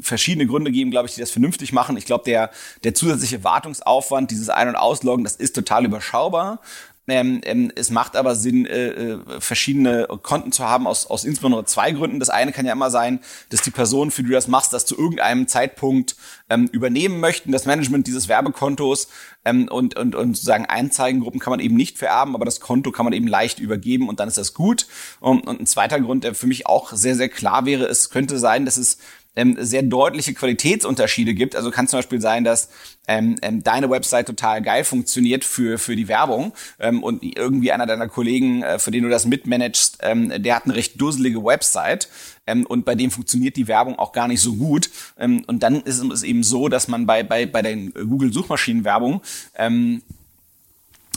verschiedene 0.01 0.47
Gründe 0.47 0.71
geben, 0.71 0.91
glaube 0.91 1.07
ich, 1.07 1.15
die 1.15 1.21
das 1.21 1.31
vernünftig 1.31 1.73
machen. 1.73 1.97
Ich 1.97 2.05
glaube, 2.05 2.23
der 2.25 2.49
der 2.83 2.93
zusätzliche 2.93 3.43
Wartungsaufwand, 3.43 4.31
dieses 4.31 4.49
Ein- 4.49 4.69
und 4.69 4.75
Ausloggen, 4.75 5.23
das 5.23 5.35
ist 5.35 5.55
total 5.55 5.85
überschaubar. 5.85 6.59
Ähm, 7.07 7.41
ähm, 7.43 7.71
es 7.75 7.91
macht 7.91 8.15
aber 8.15 8.35
Sinn, 8.35 8.65
äh, 8.65 8.87
äh, 8.87 9.19
verschiedene 9.39 10.07
Konten 10.23 10.51
zu 10.51 10.65
haben, 10.65 10.87
aus, 10.87 11.05
aus 11.05 11.23
insbesondere 11.23 11.65
zwei 11.65 11.91
Gründen. 11.91 12.19
Das 12.19 12.29
eine 12.29 12.51
kann 12.51 12.65
ja 12.65 12.73
immer 12.73 12.89
sein, 12.89 13.19
dass 13.49 13.61
die 13.61 13.71
Person, 13.71 14.09
für 14.09 14.23
die 14.23 14.29
du 14.29 14.33
das 14.33 14.47
machst, 14.47 14.73
das 14.73 14.85
zu 14.85 14.97
irgendeinem 14.97 15.47
Zeitpunkt 15.47 16.15
ähm, 16.49 16.67
übernehmen 16.71 17.19
möchten, 17.19 17.51
das 17.51 17.65
Management 17.65 18.07
dieses 18.07 18.27
Werbekontos 18.27 19.07
ähm, 19.45 19.67
und, 19.69 19.95
und, 19.95 20.15
und 20.15 20.35
sozusagen 20.35 20.65
Einzeigengruppen 20.65 21.39
kann 21.39 21.51
man 21.51 21.59
eben 21.59 21.75
nicht 21.75 21.97
vererben, 21.99 22.35
aber 22.35 22.45
das 22.45 22.59
Konto 22.59 22.91
kann 22.91 23.05
man 23.05 23.13
eben 23.13 23.27
leicht 23.27 23.59
übergeben 23.59 24.09
und 24.09 24.19
dann 24.19 24.27
ist 24.27 24.39
das 24.39 24.53
gut. 24.55 24.87
Und, 25.19 25.47
und 25.47 25.61
ein 25.61 25.67
zweiter 25.67 25.99
Grund, 25.99 26.23
der 26.23 26.33
für 26.33 26.47
mich 26.47 26.65
auch 26.65 26.91
sehr, 26.91 27.15
sehr 27.15 27.29
klar 27.29 27.65
wäre, 27.65 27.85
es 27.85 28.09
könnte 28.09 28.39
sein, 28.39 28.65
dass 28.65 28.77
es 28.77 28.97
ähm, 29.35 29.57
sehr 29.59 29.83
deutliche 29.83 30.33
Qualitätsunterschiede 30.33 31.33
gibt. 31.33 31.55
Also 31.55 31.71
kann 31.71 31.87
zum 31.87 31.99
Beispiel 31.99 32.21
sein, 32.21 32.43
dass 32.43 32.69
ähm, 33.07 33.35
ähm, 33.41 33.63
deine 33.63 33.89
Website 33.89 34.27
total 34.27 34.61
geil 34.61 34.83
funktioniert 34.83 35.43
für, 35.43 35.77
für 35.77 35.95
die 35.95 36.07
Werbung 36.07 36.53
ähm, 36.79 37.03
und 37.03 37.23
irgendwie 37.23 37.71
einer 37.71 37.85
deiner 37.85 38.07
Kollegen, 38.07 38.63
äh, 38.63 38.79
für 38.79 38.91
den 38.91 39.03
du 39.03 39.09
das 39.09 39.25
mitmanagst, 39.25 39.99
ähm, 40.01 40.41
der 40.41 40.55
hat 40.55 40.65
eine 40.65 40.75
recht 40.75 40.99
dusselige 40.99 41.43
Website 41.43 42.09
ähm, 42.47 42.65
und 42.65 42.85
bei 42.85 42.95
dem 42.95 43.11
funktioniert 43.11 43.55
die 43.55 43.67
Werbung 43.67 43.99
auch 43.99 44.11
gar 44.11 44.27
nicht 44.27 44.41
so 44.41 44.55
gut. 44.55 44.89
Ähm, 45.17 45.43
und 45.47 45.63
dann 45.63 45.81
ist 45.81 46.01
es 46.01 46.23
eben 46.23 46.43
so, 46.43 46.69
dass 46.69 46.87
man 46.87 47.05
bei, 47.05 47.23
bei, 47.23 47.45
bei 47.45 47.61
der 47.61 47.75
Google-Suchmaschinenwerbung 47.75 49.21
ähm, 49.57 50.01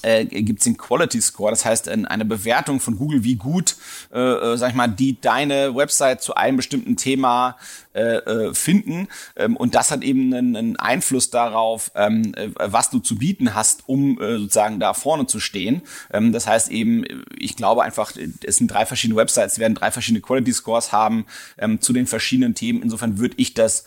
äh, 0.02 0.24
gibt 0.24 0.60
es 0.60 0.64
den 0.64 0.76
Quality 0.76 1.20
Score, 1.20 1.50
das 1.50 1.64
heißt 1.64 1.88
eine 1.88 2.24
Bewertung 2.24 2.80
von 2.80 2.96
Google, 2.96 3.24
wie 3.24 3.36
gut, 3.36 3.76
äh, 4.12 4.18
äh, 4.18 4.56
sag 4.56 4.70
ich 4.70 4.74
mal, 4.74 4.88
die 4.88 5.20
deine 5.20 5.74
Website 5.74 6.22
zu 6.22 6.34
einem 6.34 6.56
bestimmten 6.56 6.96
Thema 6.96 7.56
äh, 7.94 8.18
äh, 8.18 8.54
finden. 8.54 9.08
Ähm, 9.34 9.56
und 9.56 9.74
das 9.74 9.90
hat 9.90 10.02
eben 10.02 10.32
einen, 10.32 10.56
einen 10.56 10.76
Einfluss 10.76 11.30
darauf, 11.30 11.90
ähm, 11.94 12.32
äh, 12.34 12.50
was 12.54 12.90
du 12.90 13.00
zu 13.00 13.16
bieten 13.16 13.54
hast, 13.54 13.88
um 13.88 14.20
äh, 14.20 14.38
sozusagen 14.38 14.78
da 14.78 14.94
vorne 14.94 15.26
zu 15.26 15.40
stehen. 15.40 15.82
Ähm, 16.12 16.32
das 16.32 16.46
heißt 16.46 16.70
eben, 16.70 17.04
ich 17.36 17.56
glaube 17.56 17.82
einfach, 17.82 18.12
es 18.44 18.56
sind 18.56 18.68
drei 18.68 18.86
verschiedene 18.86 19.18
Websites, 19.18 19.58
werden 19.58 19.74
drei 19.74 19.90
verschiedene 19.90 20.20
Quality 20.20 20.52
Scores 20.52 20.92
haben 20.92 21.26
ähm, 21.58 21.80
zu 21.80 21.92
den 21.92 22.06
verschiedenen 22.06 22.54
Themen. 22.54 22.82
Insofern 22.82 23.18
würde 23.18 23.34
ich 23.36 23.54
das 23.54 23.84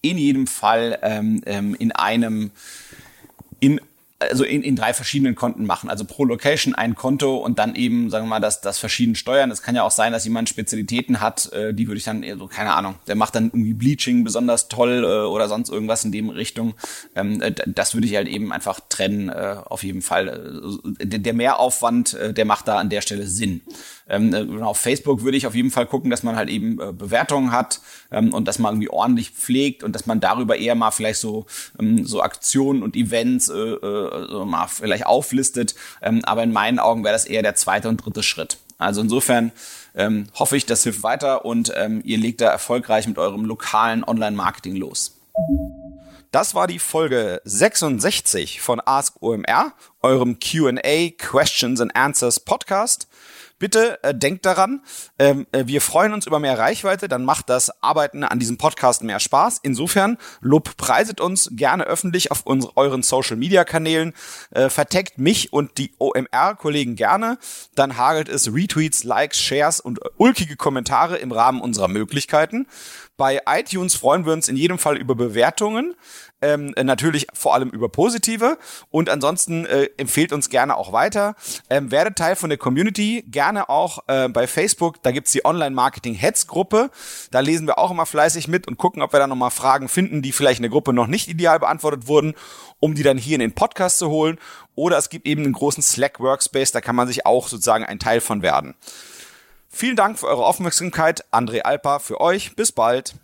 in 0.00 0.18
jedem 0.18 0.48
Fall 0.48 0.98
ähm, 1.02 1.42
ähm, 1.46 1.76
in 1.76 1.92
einem 1.92 2.50
in 3.60 3.80
also 4.30 4.44
in, 4.44 4.62
in 4.62 4.76
drei 4.76 4.94
verschiedenen 4.94 5.34
Konten 5.34 5.66
machen. 5.66 5.90
Also 5.90 6.04
pro 6.04 6.24
Location 6.24 6.74
ein 6.74 6.94
Konto 6.94 7.36
und 7.36 7.58
dann 7.58 7.74
eben, 7.74 8.10
sagen 8.10 8.26
wir 8.26 8.30
mal, 8.30 8.40
das, 8.40 8.60
das 8.60 8.78
verschieden 8.78 9.14
steuern. 9.14 9.50
Es 9.50 9.62
kann 9.62 9.74
ja 9.74 9.82
auch 9.82 9.90
sein, 9.90 10.12
dass 10.12 10.24
jemand 10.24 10.48
Spezialitäten 10.48 11.20
hat, 11.20 11.52
äh, 11.52 11.74
die 11.74 11.88
würde 11.88 11.98
ich 11.98 12.04
dann 12.04 12.24
so, 12.38 12.46
keine 12.46 12.74
Ahnung, 12.74 12.96
der 13.06 13.16
macht 13.16 13.34
dann 13.34 13.46
irgendwie 13.46 13.74
Bleaching 13.74 14.24
besonders 14.24 14.68
toll 14.68 15.04
äh, 15.04 15.26
oder 15.26 15.48
sonst 15.48 15.70
irgendwas 15.70 16.04
in 16.04 16.12
dem 16.12 16.28
Richtung. 16.28 16.74
Ähm, 17.14 17.40
äh, 17.40 17.52
das 17.66 17.94
würde 17.94 18.06
ich 18.06 18.16
halt 18.16 18.28
eben 18.28 18.52
einfach 18.52 18.80
trennen, 18.88 19.28
äh, 19.28 19.56
auf 19.64 19.82
jeden 19.82 20.02
Fall. 20.02 20.82
Äh, 20.98 21.06
der, 21.06 21.18
der 21.20 21.34
Mehraufwand, 21.34 22.14
äh, 22.14 22.32
der 22.32 22.44
macht 22.44 22.68
da 22.68 22.78
an 22.78 22.90
der 22.90 23.00
Stelle 23.00 23.26
Sinn. 23.26 23.62
Ähm, 24.12 24.34
äh, 24.34 24.62
auf 24.62 24.78
Facebook 24.78 25.22
würde 25.22 25.36
ich 25.38 25.46
auf 25.46 25.54
jeden 25.54 25.70
Fall 25.70 25.86
gucken, 25.86 26.10
dass 26.10 26.22
man 26.22 26.36
halt 26.36 26.50
eben 26.50 26.78
äh, 26.78 26.92
Bewertungen 26.92 27.50
hat 27.50 27.80
ähm, 28.10 28.32
und 28.32 28.46
dass 28.46 28.58
man 28.58 28.74
irgendwie 28.74 28.90
ordentlich 28.90 29.30
pflegt 29.30 29.82
und 29.82 29.94
dass 29.94 30.06
man 30.06 30.20
darüber 30.20 30.56
eher 30.56 30.74
mal 30.74 30.90
vielleicht 30.90 31.18
so, 31.18 31.46
ähm, 31.80 32.04
so 32.04 32.22
Aktionen 32.22 32.82
und 32.82 32.94
Events 32.94 33.48
äh, 33.48 33.54
äh, 33.54 34.28
so 34.28 34.44
mal 34.44 34.66
vielleicht 34.66 35.06
auflistet. 35.06 35.74
Ähm, 36.02 36.22
aber 36.24 36.42
in 36.42 36.52
meinen 36.52 36.78
Augen 36.78 37.04
wäre 37.04 37.14
das 37.14 37.24
eher 37.24 37.42
der 37.42 37.54
zweite 37.54 37.88
und 37.88 38.04
dritte 38.04 38.22
Schritt. 38.22 38.58
Also 38.76 39.00
insofern 39.00 39.50
ähm, 39.94 40.26
hoffe 40.34 40.56
ich, 40.56 40.66
das 40.66 40.82
hilft 40.82 41.02
weiter 41.02 41.44
und 41.44 41.72
ähm, 41.74 42.02
ihr 42.04 42.18
legt 42.18 42.40
da 42.40 42.50
erfolgreich 42.50 43.06
mit 43.08 43.18
eurem 43.18 43.44
lokalen 43.44 44.04
Online-Marketing 44.04 44.76
los. 44.76 45.18
Das 46.32 46.54
war 46.54 46.66
die 46.66 46.78
Folge 46.78 47.40
66 47.44 48.60
von 48.60 48.80
Ask 48.84 49.16
OMR, 49.20 49.72
eurem 50.00 50.38
Q&A 50.38 51.10
Questions 51.18 51.80
and 51.80 51.94
Answers 51.94 52.40
Podcast. 52.40 53.06
Bitte 53.62 54.02
äh, 54.02 54.12
denkt 54.12 54.44
daran, 54.44 54.80
ähm, 55.20 55.46
äh, 55.52 55.68
wir 55.68 55.80
freuen 55.80 56.14
uns 56.14 56.26
über 56.26 56.40
mehr 56.40 56.58
Reichweite, 56.58 57.06
dann 57.06 57.24
macht 57.24 57.48
das 57.48 57.70
Arbeiten 57.80 58.24
an 58.24 58.40
diesem 58.40 58.58
Podcast 58.58 59.04
mehr 59.04 59.20
Spaß. 59.20 59.60
Insofern 59.62 60.18
lob 60.40 60.76
preiset 60.76 61.20
uns 61.20 61.48
gerne 61.52 61.84
öffentlich 61.84 62.32
auf 62.32 62.44
unsere, 62.44 62.76
euren 62.76 63.04
Social 63.04 63.36
Media 63.36 63.62
Kanälen, 63.62 64.14
äh, 64.50 64.68
verteckt 64.68 65.18
mich 65.18 65.52
und 65.52 65.78
die 65.78 65.92
OMR 65.98 66.56
Kollegen 66.56 66.96
gerne, 66.96 67.38
dann 67.76 67.96
hagelt 67.96 68.28
es 68.28 68.52
Retweets, 68.52 69.04
Likes, 69.04 69.40
Shares 69.40 69.78
und 69.78 70.00
ulkige 70.16 70.56
Kommentare 70.56 71.18
im 71.18 71.30
Rahmen 71.30 71.60
unserer 71.60 71.86
Möglichkeiten. 71.86 72.66
Bei 73.16 73.40
iTunes 73.46 73.94
freuen 73.94 74.26
wir 74.26 74.32
uns 74.32 74.48
in 74.48 74.56
jedem 74.56 74.78
Fall 74.78 74.96
über 74.96 75.14
Bewertungen 75.14 75.94
ähm, 76.42 76.74
äh, 76.76 76.84
natürlich 76.84 77.28
vor 77.32 77.54
allem 77.54 77.70
über 77.70 77.88
positive 77.88 78.58
und 78.90 79.08
ansonsten 79.08 79.64
äh, 79.64 79.88
empfehlt 79.96 80.32
uns 80.32 80.50
gerne 80.50 80.76
auch 80.76 80.92
weiter. 80.92 81.34
Ähm, 81.70 81.90
werdet 81.90 82.16
Teil 82.16 82.36
von 82.36 82.50
der 82.50 82.58
Community, 82.58 83.24
gerne 83.28 83.68
auch 83.68 84.00
äh, 84.08 84.28
bei 84.28 84.46
Facebook, 84.46 85.02
da 85.02 85.12
gibt's 85.12 85.32
die 85.32 85.44
Online-Marketing-Heads-Gruppe, 85.44 86.90
da 87.30 87.40
lesen 87.40 87.66
wir 87.66 87.78
auch 87.78 87.90
immer 87.90 88.06
fleißig 88.06 88.48
mit 88.48 88.66
und 88.66 88.76
gucken, 88.76 89.02
ob 89.02 89.12
wir 89.12 89.20
da 89.20 89.26
nochmal 89.26 89.50
Fragen 89.50 89.88
finden, 89.88 90.20
die 90.20 90.32
vielleicht 90.32 90.58
in 90.58 90.64
der 90.64 90.70
Gruppe 90.70 90.92
noch 90.92 91.06
nicht 91.06 91.28
ideal 91.28 91.60
beantwortet 91.60 92.08
wurden, 92.08 92.34
um 92.80 92.94
die 92.94 93.04
dann 93.04 93.18
hier 93.18 93.36
in 93.36 93.40
den 93.40 93.54
Podcast 93.54 93.98
zu 93.98 94.10
holen. 94.10 94.38
Oder 94.74 94.98
es 94.98 95.10
gibt 95.10 95.26
eben 95.26 95.44
einen 95.44 95.52
großen 95.52 95.82
Slack-Workspace, 95.82 96.72
da 96.72 96.80
kann 96.80 96.96
man 96.96 97.06
sich 97.06 97.24
auch 97.24 97.46
sozusagen 97.46 97.84
ein 97.84 97.98
Teil 97.98 98.20
von 98.20 98.42
werden. 98.42 98.74
Vielen 99.74 99.96
Dank 99.96 100.18
für 100.18 100.26
eure 100.26 100.44
Aufmerksamkeit. 100.46 101.24
André 101.32 101.62
Alpa 101.62 101.98
für 101.98 102.20
euch. 102.20 102.54
Bis 102.54 102.72
bald. 102.72 103.14